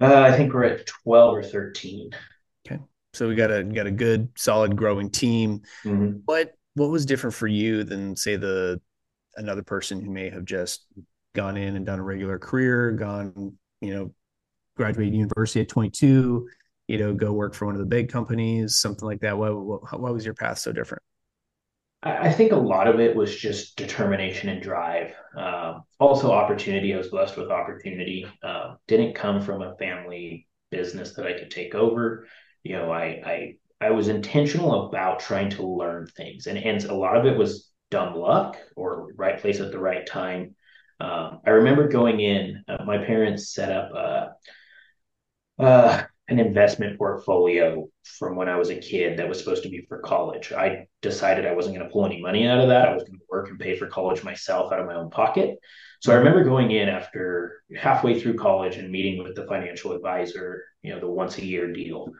Uh, 0.01 0.23
I 0.23 0.37
think 0.37 0.53
we're 0.53 0.65
at 0.65 0.87
12 0.87 1.37
or 1.37 1.43
13. 1.43 2.11
Okay. 2.67 2.81
So 3.13 3.29
we 3.29 3.35
got 3.35 3.51
a, 3.51 3.65
got 3.65 3.87
a 3.87 3.91
good, 3.91 4.29
solid 4.37 4.77
growing 4.77 5.11
team. 5.11 5.63
Mm-hmm. 5.85 6.21
What, 6.25 6.53
what 6.75 6.91
was 6.91 7.05
different 7.05 7.35
for 7.35 7.49
you 7.49 7.85
than 7.85 8.15
say 8.17 8.37
the, 8.37 8.81
another 9.37 9.63
person 9.63 10.01
who 10.01 10.11
may 10.11 10.31
have 10.31 10.45
just 10.45 10.87
gone 11.35 11.57
in 11.57 11.77
and 11.77 11.87
done 11.87 11.99
a 11.99 12.03
regular 12.03 12.39
career, 12.39 12.93
gone, 12.93 13.57
you 13.81 13.95
know, 13.95 14.15
graduated 14.77 15.15
university 15.15 15.61
at 15.61 15.69
22, 15.69 16.49
you 16.91 16.99
know, 16.99 17.15
go 17.15 17.33
work 17.33 17.55
for 17.55 17.67
one 17.67 17.77
of 17.77 17.79
the 17.79 17.87
big 17.87 18.11
companies, 18.11 18.81
something 18.81 19.07
like 19.07 19.21
that? 19.21 19.39
Why, 19.39 19.49
why, 19.49 20.11
was 20.11 20.25
your 20.25 20.35
path 20.35 20.59
so 20.59 20.73
different? 20.73 21.05
I 22.03 22.33
think 22.33 22.51
a 22.51 22.57
lot 22.57 22.89
of 22.89 22.99
it 22.99 23.15
was 23.15 23.37
just 23.37 23.77
determination 23.77 24.49
and 24.49 24.61
drive. 24.61 25.15
Um, 25.37 25.85
also, 26.01 26.33
opportunity. 26.33 26.93
I 26.93 26.97
was 26.97 27.07
blessed 27.07 27.37
with 27.37 27.49
opportunity. 27.49 28.27
Uh, 28.43 28.75
didn't 28.89 29.15
come 29.15 29.41
from 29.41 29.63
a 29.63 29.77
family 29.77 30.49
business 30.73 31.13
that 31.13 31.29
I 31.29 31.39
could 31.39 31.53
take 31.53 31.77
over. 31.77 32.27
You 32.65 32.73
know, 32.73 32.91
I 32.91 33.05
I 33.25 33.55
I 33.81 33.91
was 33.93 34.09
intentional 34.09 34.89
about 34.89 35.21
trying 35.21 35.51
to 35.51 35.63
learn 35.63 36.09
things, 36.09 36.49
and 36.49 36.59
and 36.59 36.83
a 36.87 36.95
lot 36.95 37.17
of 37.17 37.25
it 37.25 37.39
was 37.39 37.71
dumb 37.93 38.17
luck 38.17 38.57
or 38.75 39.13
right 39.15 39.39
place 39.39 39.61
at 39.61 39.71
the 39.71 39.79
right 39.79 40.07
time. 40.07 40.57
Um, 40.99 41.41
I 41.47 41.51
remember 41.51 41.87
going 41.87 42.19
in. 42.19 42.65
Uh, 42.67 42.85
my 42.85 42.99
parents 42.99 43.53
set 43.55 43.71
up 43.71 43.93
a, 43.93 45.63
uh, 45.63 46.03
an 46.31 46.39
investment 46.39 46.97
portfolio 46.97 47.89
from 48.05 48.37
when 48.37 48.49
I 48.49 48.57
was 48.57 48.71
a 48.71 48.79
kid 48.79 49.19
that 49.19 49.29
was 49.29 49.39
supposed 49.41 49.65
to 49.65 49.69
be 49.69 49.85
for 49.89 49.99
college. 49.99 50.53
I 50.53 50.87
decided 51.03 51.45
I 51.45 51.55
wasn't 51.55 51.75
going 51.75 51.87
to 51.87 51.93
pull 51.93 52.07
any 52.07 52.23
money 52.23 52.47
out 52.47 52.61
of 52.61 52.69
that. 52.69 52.89
I 52.89 52.95
was 52.95 53.03
going 53.03 53.19
to 53.19 53.25
work 53.29 53.51
and 53.51 53.59
pay 53.59 53.77
for 53.77 53.89
college 53.89 54.23
myself 54.23 54.73
out 54.73 54.79
of 54.79 54.87
my 54.87 54.95
own 54.95 55.11
pocket. 55.11 55.59
So 56.01 56.13
I 56.13 56.17
remember 56.17 56.45
going 56.45 56.71
in 56.71 56.89
after 56.89 57.63
halfway 57.77 58.21
through 58.21 58.39
college 58.39 58.77
and 58.77 58.93
meeting 58.93 59.23
with 59.23 59.35
the 59.35 59.47
financial 59.47 59.93
advisor, 59.93 60.63
you 60.83 60.93
know, 60.93 61.01
the 61.01 61.11
once 61.11 61.37
a 61.39 61.45
year 61.45 61.73
deal. 61.73 62.13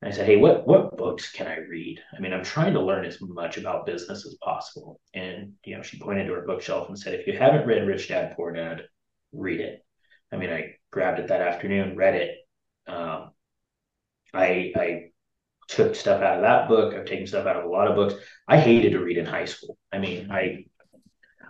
And 0.00 0.12
I 0.12 0.16
said, 0.16 0.24
Hey, 0.24 0.36
what 0.36 0.66
what 0.66 0.96
books 0.96 1.30
can 1.30 1.46
I 1.46 1.58
read? 1.58 2.00
I 2.16 2.20
mean, 2.20 2.32
I'm 2.32 2.44
trying 2.44 2.72
to 2.72 2.82
learn 2.82 3.04
as 3.04 3.18
much 3.20 3.58
about 3.58 3.84
business 3.84 4.24
as 4.26 4.34
possible. 4.42 4.98
And 5.12 5.52
you 5.64 5.76
know, 5.76 5.82
she 5.82 5.98
pointed 5.98 6.26
to 6.26 6.34
her 6.34 6.46
bookshelf 6.46 6.88
and 6.88 6.98
said, 6.98 7.14
If 7.14 7.26
you 7.26 7.36
haven't 7.36 7.66
read 7.66 7.86
Rich 7.86 8.08
Dad 8.08 8.34
Poor 8.34 8.50
Dad, 8.52 8.84
read 9.32 9.60
it. 9.60 9.84
I 10.32 10.36
mean, 10.36 10.50
I 10.50 10.76
grabbed 10.90 11.20
it 11.20 11.28
that 11.28 11.42
afternoon, 11.42 11.96
read 11.96 12.14
it. 12.14 12.36
Um, 12.86 13.30
I 14.34 14.72
I 14.76 15.10
took 15.68 15.94
stuff 15.94 16.22
out 16.22 16.36
of 16.36 16.42
that 16.42 16.68
book. 16.68 16.94
I've 16.94 17.06
taken 17.06 17.26
stuff 17.26 17.46
out 17.46 17.56
of 17.56 17.64
a 17.64 17.68
lot 17.68 17.88
of 17.88 17.96
books. 17.96 18.14
I 18.48 18.58
hated 18.58 18.92
to 18.92 19.00
read 19.04 19.18
in 19.18 19.26
high 19.26 19.46
school. 19.46 19.78
I 19.92 19.98
mean, 19.98 20.30
I 20.30 20.64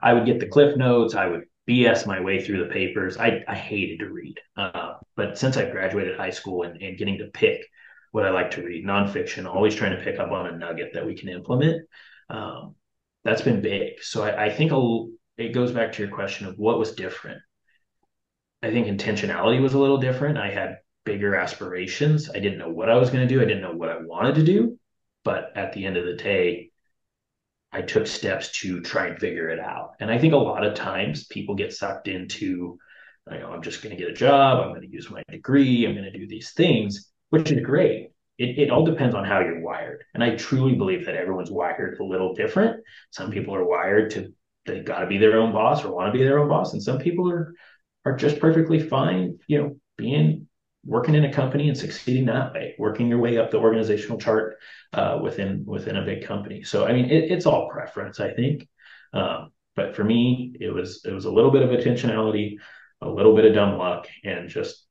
I 0.03 0.13
would 0.15 0.27
get 0.27 0.41
the 0.41 0.49
cliff 0.49 0.77
notes. 0.77 1.15
I 1.15 1.27
would 1.27 1.45
BS 1.67 2.07
my 2.07 2.21
way 2.21 2.43
through 2.45 2.65
the 2.65 2.73
papers. 2.73 3.19
I, 3.19 3.45
I 3.47 3.55
hated 3.55 3.99
to 4.01 4.11
read. 4.11 4.39
Uh, 4.57 4.95
but 5.17 5.39
since 5.39 5.57
I 5.57 5.71
graduated 5.71 6.17
high 6.17 6.31
school 6.31 6.63
and, 6.63 6.81
and 6.81 6.97
getting 6.97 7.19
to 7.19 7.27
pick 7.27 7.65
what 8.13 8.25
I 8.25 8.31
like 8.31 8.53
to 8.53 8.63
read, 8.63 8.87
nonfiction, 8.87 9.47
always 9.47 9.75
trying 9.75 9.97
to 9.97 10.03
pick 10.03 10.19
up 10.19 10.31
on 10.31 10.47
a 10.47 10.57
nugget 10.57 10.93
that 10.95 11.05
we 11.07 11.15
can 11.15 11.29
implement, 11.29 11.87
um, 12.31 12.75
that's 13.25 13.43
been 13.43 13.61
big. 13.61 14.03
So 14.03 14.23
I, 14.23 14.47
I 14.47 14.51
think 14.51 14.73
I'll, 14.73 15.11
it 15.37 15.53
goes 15.53 15.73
back 15.73 15.93
to 15.93 16.03
your 16.03 16.15
question 16.15 16.47
of 16.47 16.59
what 16.59 16.79
was 16.79 16.95
different. 16.95 17.41
I 18.63 18.71
think 18.71 18.87
intentionality 18.87 19.61
was 19.61 19.75
a 19.75 19.79
little 19.79 19.99
different. 19.99 20.39
I 20.39 20.51
had 20.51 20.79
bigger 21.09 21.35
aspirations. 21.35 22.29
I 22.29 22.39
didn't 22.39 22.59
know 22.59 22.69
what 22.69 22.91
I 22.91 22.97
was 22.97 23.09
going 23.09 23.27
to 23.27 23.35
do. 23.35 23.41
I 23.41 23.47
didn't 23.47 23.63
know 23.63 23.73
what 23.73 23.89
I 23.89 23.97
wanted 23.99 24.35
to 24.35 24.45
do. 24.45 24.79
But 25.25 25.53
at 25.57 25.73
the 25.73 25.87
end 25.87 25.97
of 25.97 26.05
the 26.05 26.23
day, 26.23 26.71
I 27.73 27.81
took 27.81 28.07
steps 28.07 28.53
to 28.61 28.83
try 28.83 29.07
and 29.07 29.19
figure 29.19 29.49
it 29.49 29.59
out. 29.59 29.93
And 30.01 30.11
I 30.11 30.19
think 30.19 30.35
a 30.35 30.37
lot 30.37 30.67
of 30.67 30.75
times 30.75 31.25
people 31.25 31.55
get 31.55 31.73
sucked 31.73 32.09
into, 32.09 32.79
you 33.31 33.39
know, 33.39 33.51
I'm 33.53 33.63
just 33.63 33.83
going 33.83 33.97
to 33.97 34.03
get 34.03 34.11
a 34.11 34.15
job. 34.15 34.61
I'm 34.61 34.69
going 34.69 34.83
to 34.83 34.93
use 34.93 35.11
my 35.11 35.23
degree. 35.31 35.87
I'm 35.87 35.95
going 35.95 36.13
to 36.13 36.19
do 36.19 36.29
these 36.29 36.53
things, 36.53 37.11
which 37.31 37.51
is 37.51 37.65
great. 37.65 38.11
It, 38.37 38.59
it 38.59 38.71
all 38.71 38.85
depends 38.85 39.15
on 39.15 39.25
how 39.25 39.41
you're 39.41 39.63
wired. 39.63 40.05
And 40.13 40.23
I 40.23 40.37
truly 40.37 40.75
believe 40.75 41.07
that 41.07 41.17
everyone's 41.17 41.51
wired 41.51 41.99
a 41.99 42.05
little 42.05 42.35
different. 42.35 42.83
Some 43.13 43.31
people 43.31 43.55
are 43.55 43.65
wired 43.65 44.11
to, 44.11 44.35
they've 44.67 44.85
got 44.85 45.01
to 45.01 45.07
be 45.07 45.17
their 45.17 45.39
own 45.39 45.53
boss 45.53 45.85
or 45.85 45.95
want 45.95 46.13
to 46.13 46.19
be 46.19 46.25
their 46.25 46.39
own 46.39 46.49
boss. 46.49 46.75
And 46.75 46.83
some 46.83 46.99
people 46.99 47.31
are, 47.31 47.55
are 48.05 48.17
just 48.17 48.41
perfectly 48.41 48.79
fine, 48.79 49.39
you 49.47 49.59
know, 49.59 49.77
being 49.97 50.48
working 50.89 51.15
in 51.15 51.27
a 51.27 51.33
company 51.33 51.69
and 51.69 51.77
succeeding 51.77 52.25
that 52.25 52.55
way, 52.55 52.75
working 52.79 53.09
your 53.09 53.19
way 53.19 53.37
up 53.37 53.51
the 53.51 53.59
organizational 53.59 54.19
chart 54.19 54.57
uh, 54.95 55.19
within 55.23 55.65
within 55.67 55.97
a 55.97 56.05
big 56.05 56.25
company. 56.25 56.63
So 56.63 56.87
I 56.87 56.93
mean, 56.93 57.05
it, 57.05 57.31
it's 57.31 57.47
all 57.47 57.69
preference, 57.69 58.21
I 58.21 58.33
think. 58.33 58.67
Um, 59.13 59.53
but 59.77 59.95
for 59.95 60.03
me, 60.03 60.57
it 60.59 60.71
was 60.71 61.05
it 61.05 61.13
was 61.13 61.27
a 61.27 61.31
little 61.31 61.51
bit 61.51 61.63
of 61.63 61.71
intentionality, 61.71 62.57
a 63.03 63.09
little 63.09 63.37
bit 63.37 63.45
of 63.45 63.55
dumb 63.55 63.77
luck, 63.77 64.09
and 64.25 64.49
just 64.49 64.87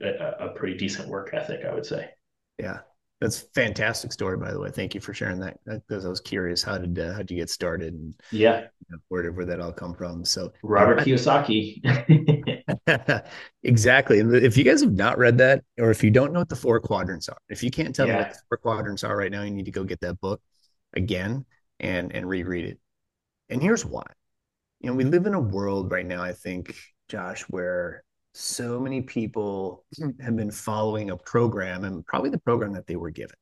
a, 0.00 0.46
a 0.46 0.48
pretty 0.50 0.78
decent 0.78 1.08
work 1.08 1.30
ethic, 1.34 1.64
I 1.68 1.74
would 1.74 1.84
say. 1.84 2.10
Yeah, 2.58 2.78
that's 3.20 3.40
fantastic 3.54 4.12
story, 4.12 4.36
by 4.36 4.52
the 4.52 4.60
way. 4.60 4.70
Thank 4.70 4.94
you 4.94 5.00
for 5.00 5.12
sharing 5.12 5.40
that. 5.40 5.58
Because 5.66 6.06
I 6.06 6.08
was 6.08 6.20
curious, 6.20 6.62
how 6.62 6.78
did 6.78 6.96
uh, 6.96 7.12
how 7.12 7.18
did 7.18 7.32
you 7.32 7.36
get 7.36 7.50
started? 7.50 7.92
And 7.94 8.14
yeah, 8.30 8.60
you 8.60 8.86
know, 8.90 8.98
where 9.08 9.22
did 9.22 9.36
where 9.36 9.46
that 9.46 9.60
all 9.60 9.72
come 9.72 9.94
from? 9.94 10.24
So 10.24 10.52
Robert 10.62 11.00
Kiyosaki. 11.00 12.59
exactly. 13.62 14.20
And 14.20 14.34
if 14.34 14.56
you 14.56 14.64
guys 14.64 14.80
have 14.82 14.92
not 14.92 15.18
read 15.18 15.38
that, 15.38 15.64
or 15.78 15.90
if 15.90 16.02
you 16.02 16.10
don't 16.10 16.32
know 16.32 16.40
what 16.40 16.48
the 16.48 16.56
four 16.56 16.80
quadrants 16.80 17.28
are, 17.28 17.38
if 17.48 17.62
you 17.62 17.70
can't 17.70 17.94
tell 17.94 18.06
yeah. 18.06 18.12
me 18.12 18.18
what 18.20 18.32
the 18.32 18.38
four 18.48 18.58
quadrants 18.58 19.04
are 19.04 19.16
right 19.16 19.30
now, 19.30 19.42
you 19.42 19.50
need 19.50 19.66
to 19.66 19.70
go 19.70 19.84
get 19.84 20.00
that 20.00 20.20
book 20.20 20.40
again 20.94 21.44
and 21.78 22.12
and 22.14 22.28
reread 22.28 22.66
it. 22.66 22.78
And 23.48 23.62
here's 23.62 23.84
why. 23.84 24.04
You 24.80 24.90
know, 24.90 24.96
we 24.96 25.04
live 25.04 25.26
in 25.26 25.34
a 25.34 25.40
world 25.40 25.90
right 25.90 26.06
now, 26.06 26.22
I 26.22 26.32
think, 26.32 26.74
Josh, 27.08 27.42
where 27.42 28.02
so 28.34 28.80
many 28.80 29.02
people 29.02 29.84
have 30.20 30.36
been 30.36 30.50
following 30.50 31.10
a 31.10 31.16
program 31.16 31.84
and 31.84 32.06
probably 32.06 32.30
the 32.30 32.38
program 32.38 32.72
that 32.72 32.86
they 32.86 32.96
were 32.96 33.10
given. 33.10 33.36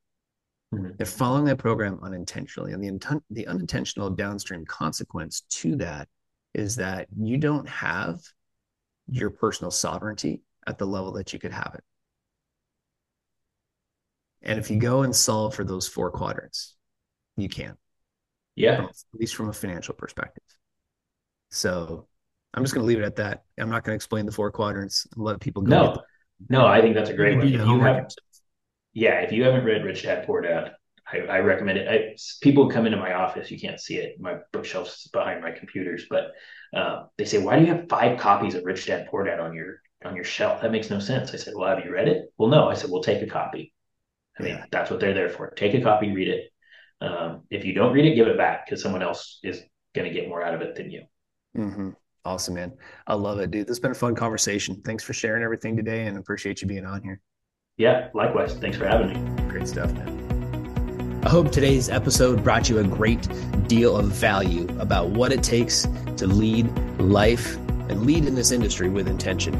Mm-hmm. 0.73 0.89
They're 0.97 1.05
following 1.05 1.45
that 1.45 1.57
program 1.57 1.99
unintentionally. 2.03 2.73
And 2.73 2.83
the, 2.83 2.91
inten- 2.91 3.21
the 3.31 3.47
unintentional 3.47 4.09
downstream 4.09 4.65
consequence 4.65 5.41
to 5.49 5.75
that 5.77 6.07
is 6.53 6.75
that 6.75 7.07
you 7.17 7.37
don't 7.37 7.67
have 7.67 8.19
your 9.11 9.29
personal 9.29 9.71
sovereignty 9.71 10.41
at 10.67 10.77
the 10.77 10.85
level 10.85 11.13
that 11.13 11.33
you 11.33 11.39
could 11.39 11.51
have 11.51 11.71
it. 11.75 11.83
And 14.41 14.59
if 14.59 14.71
you 14.71 14.79
go 14.79 15.03
and 15.03 15.15
solve 15.15 15.55
for 15.55 15.63
those 15.63 15.87
four 15.87 16.11
quadrants, 16.11 16.75
you 17.35 17.49
can. 17.49 17.75
Yeah. 18.55 18.83
At 18.83 18.95
least 19.13 19.35
from 19.35 19.49
a 19.49 19.53
financial 19.53 19.93
perspective. 19.93 20.43
So 21.51 22.07
I'm 22.53 22.63
just 22.63 22.73
going 22.73 22.83
to 22.83 22.87
leave 22.87 22.99
it 22.99 23.05
at 23.05 23.17
that. 23.17 23.43
I'm 23.57 23.69
not 23.69 23.83
going 23.83 23.93
to 23.93 23.95
explain 23.95 24.25
the 24.25 24.31
four 24.31 24.51
quadrants 24.51 25.07
and 25.15 25.23
let 25.23 25.39
people 25.39 25.61
go. 25.61 25.69
No, 25.69 26.01
no, 26.49 26.67
I 26.67 26.81
think 26.81 26.95
that's 26.95 27.09
a 27.09 27.13
great 27.13 27.37
one. 27.37 27.47
If 27.47 27.53
you 27.53 27.79
have, 27.79 28.09
yeah, 28.93 29.19
if 29.21 29.31
you 29.31 29.43
haven't 29.43 29.65
read 29.65 29.83
Rich 29.83 30.03
Dad 30.03 30.25
Poor 30.25 30.41
Dad, 30.41 30.73
I, 31.11 31.17
I 31.19 31.39
recommend 31.39 31.77
it. 31.77 31.87
I, 31.87 32.15
people 32.41 32.69
come 32.69 32.85
into 32.85 32.97
my 32.97 33.13
office, 33.13 33.49
you 33.49 33.59
can't 33.59 33.79
see 33.79 33.97
it. 33.97 34.19
My 34.19 34.37
bookshelf's 34.51 35.07
behind 35.07 35.41
my 35.41 35.51
computers, 35.51 36.05
but 36.09 36.31
uh, 36.73 37.05
they 37.17 37.25
say, 37.25 37.39
"Why 37.39 37.57
do 37.57 37.65
you 37.65 37.73
have 37.73 37.89
five 37.89 38.19
copies 38.19 38.55
of 38.55 38.65
Rich 38.65 38.85
Dad 38.85 39.07
Poor 39.09 39.23
Dad 39.23 39.39
on 39.39 39.53
your 39.53 39.81
on 40.05 40.15
your 40.15 40.25
shelf? 40.25 40.61
That 40.61 40.71
makes 40.71 40.89
no 40.89 40.99
sense." 40.99 41.33
I 41.33 41.37
said, 41.37 41.53
"Well, 41.55 41.75
have 41.75 41.83
you 41.83 41.91
read 41.91 42.07
it?" 42.07 42.31
Well, 42.37 42.49
no. 42.49 42.69
I 42.69 42.73
said, 42.73 42.89
"Well, 42.89 43.03
take 43.03 43.21
a 43.21 43.27
copy." 43.27 43.73
I 44.39 44.43
mean, 44.43 44.55
yeah. 44.55 44.65
that's 44.71 44.89
what 44.89 44.99
they're 44.99 45.13
there 45.13 45.29
for. 45.29 45.49
Take 45.51 45.73
a 45.73 45.81
copy, 45.81 46.11
read 46.11 46.29
it. 46.29 46.51
Um, 47.01 47.43
if 47.49 47.65
you 47.65 47.73
don't 47.73 47.93
read 47.93 48.05
it, 48.05 48.15
give 48.15 48.27
it 48.27 48.37
back 48.37 48.65
because 48.65 48.81
someone 48.81 49.01
else 49.01 49.39
is 49.43 49.61
going 49.93 50.07
to 50.07 50.13
get 50.13 50.29
more 50.29 50.43
out 50.43 50.53
of 50.53 50.61
it 50.61 50.75
than 50.75 50.91
you. 50.91 51.03
Mm-hmm. 51.57 51.89
Awesome, 52.25 52.53
man. 52.53 52.73
I 53.07 53.15
love 53.15 53.39
it, 53.39 53.51
dude. 53.51 53.67
This 53.67 53.77
has 53.77 53.79
been 53.79 53.91
a 53.91 53.95
fun 53.95 54.15
conversation. 54.15 54.81
Thanks 54.85 55.03
for 55.03 55.13
sharing 55.13 55.43
everything 55.43 55.75
today 55.75 56.05
and 56.05 56.17
appreciate 56.17 56.61
you 56.61 56.67
being 56.67 56.85
on 56.85 57.01
here. 57.01 57.21
Yeah, 57.77 58.09
likewise. 58.13 58.53
Thanks 58.55 58.77
for 58.77 58.85
having 58.85 59.13
me. 59.13 59.49
Great 59.49 59.67
stuff, 59.67 59.91
man. 59.93 60.28
I 61.29 61.31
hope 61.31 61.51
today's 61.51 61.89
episode 61.89 62.43
brought 62.43 62.69
you 62.69 62.79
a 62.79 62.83
great 62.83 63.27
deal 63.67 63.95
of 63.95 64.07
value 64.07 64.67
about 64.79 65.09
what 65.09 65.31
it 65.31 65.43
takes 65.43 65.87
to 66.17 66.25
lead 66.25 66.75
life 66.97 67.55
and 67.87 68.01
lead 68.01 68.25
in 68.25 68.33
this 68.33 68.49
industry 68.49 68.89
with 68.89 69.07
intention. 69.07 69.53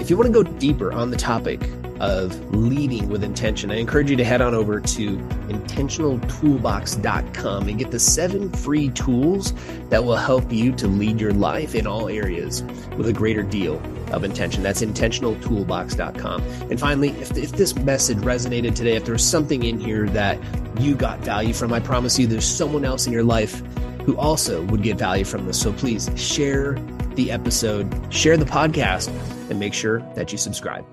If 0.00 0.10
you 0.10 0.18
want 0.18 0.26
to 0.26 0.32
go 0.34 0.42
deeper 0.42 0.92
on 0.92 1.10
the 1.10 1.16
topic 1.16 1.62
of 1.98 2.54
leading 2.54 3.08
with 3.08 3.24
intention, 3.24 3.70
I 3.70 3.76
encourage 3.76 4.10
you 4.10 4.16
to 4.16 4.24
head 4.24 4.42
on 4.42 4.54
over 4.54 4.82
to 4.82 5.16
intentionaltoolbox.com 5.16 7.68
and 7.68 7.78
get 7.78 7.90
the 7.90 7.98
seven 7.98 8.52
free 8.52 8.90
tools 8.90 9.54
that 9.88 10.04
will 10.04 10.16
help 10.16 10.52
you 10.52 10.72
to 10.72 10.86
lead 10.86 11.22
your 11.22 11.32
life 11.32 11.74
in 11.74 11.86
all 11.86 12.10
areas 12.10 12.62
with 12.98 13.08
a 13.08 13.14
greater 13.14 13.42
deal 13.42 13.80
of 14.12 14.24
intention. 14.24 14.62
That's 14.62 14.82
intentionaltoolbox.com. 14.82 16.42
And 16.42 16.80
finally, 16.80 17.10
if, 17.10 17.36
if 17.36 17.52
this 17.52 17.74
message 17.76 18.18
resonated 18.18 18.74
today, 18.74 18.96
if 18.96 19.04
there's 19.04 19.24
something 19.24 19.62
in 19.62 19.78
here 19.78 20.08
that 20.10 20.38
you 20.78 20.94
got 20.94 21.20
value 21.20 21.52
from, 21.52 21.72
I 21.72 21.80
promise 21.80 22.18
you 22.18 22.26
there's 22.26 22.46
someone 22.46 22.84
else 22.84 23.06
in 23.06 23.12
your 23.12 23.24
life 23.24 23.62
who 24.04 24.16
also 24.16 24.64
would 24.66 24.82
get 24.82 24.98
value 24.98 25.24
from 25.24 25.46
this. 25.46 25.60
So 25.60 25.72
please 25.72 26.10
share 26.16 26.74
the 27.14 27.30
episode, 27.30 27.92
share 28.12 28.36
the 28.36 28.46
podcast, 28.46 29.08
and 29.50 29.58
make 29.60 29.74
sure 29.74 30.00
that 30.14 30.32
you 30.32 30.38
subscribe. 30.38 30.84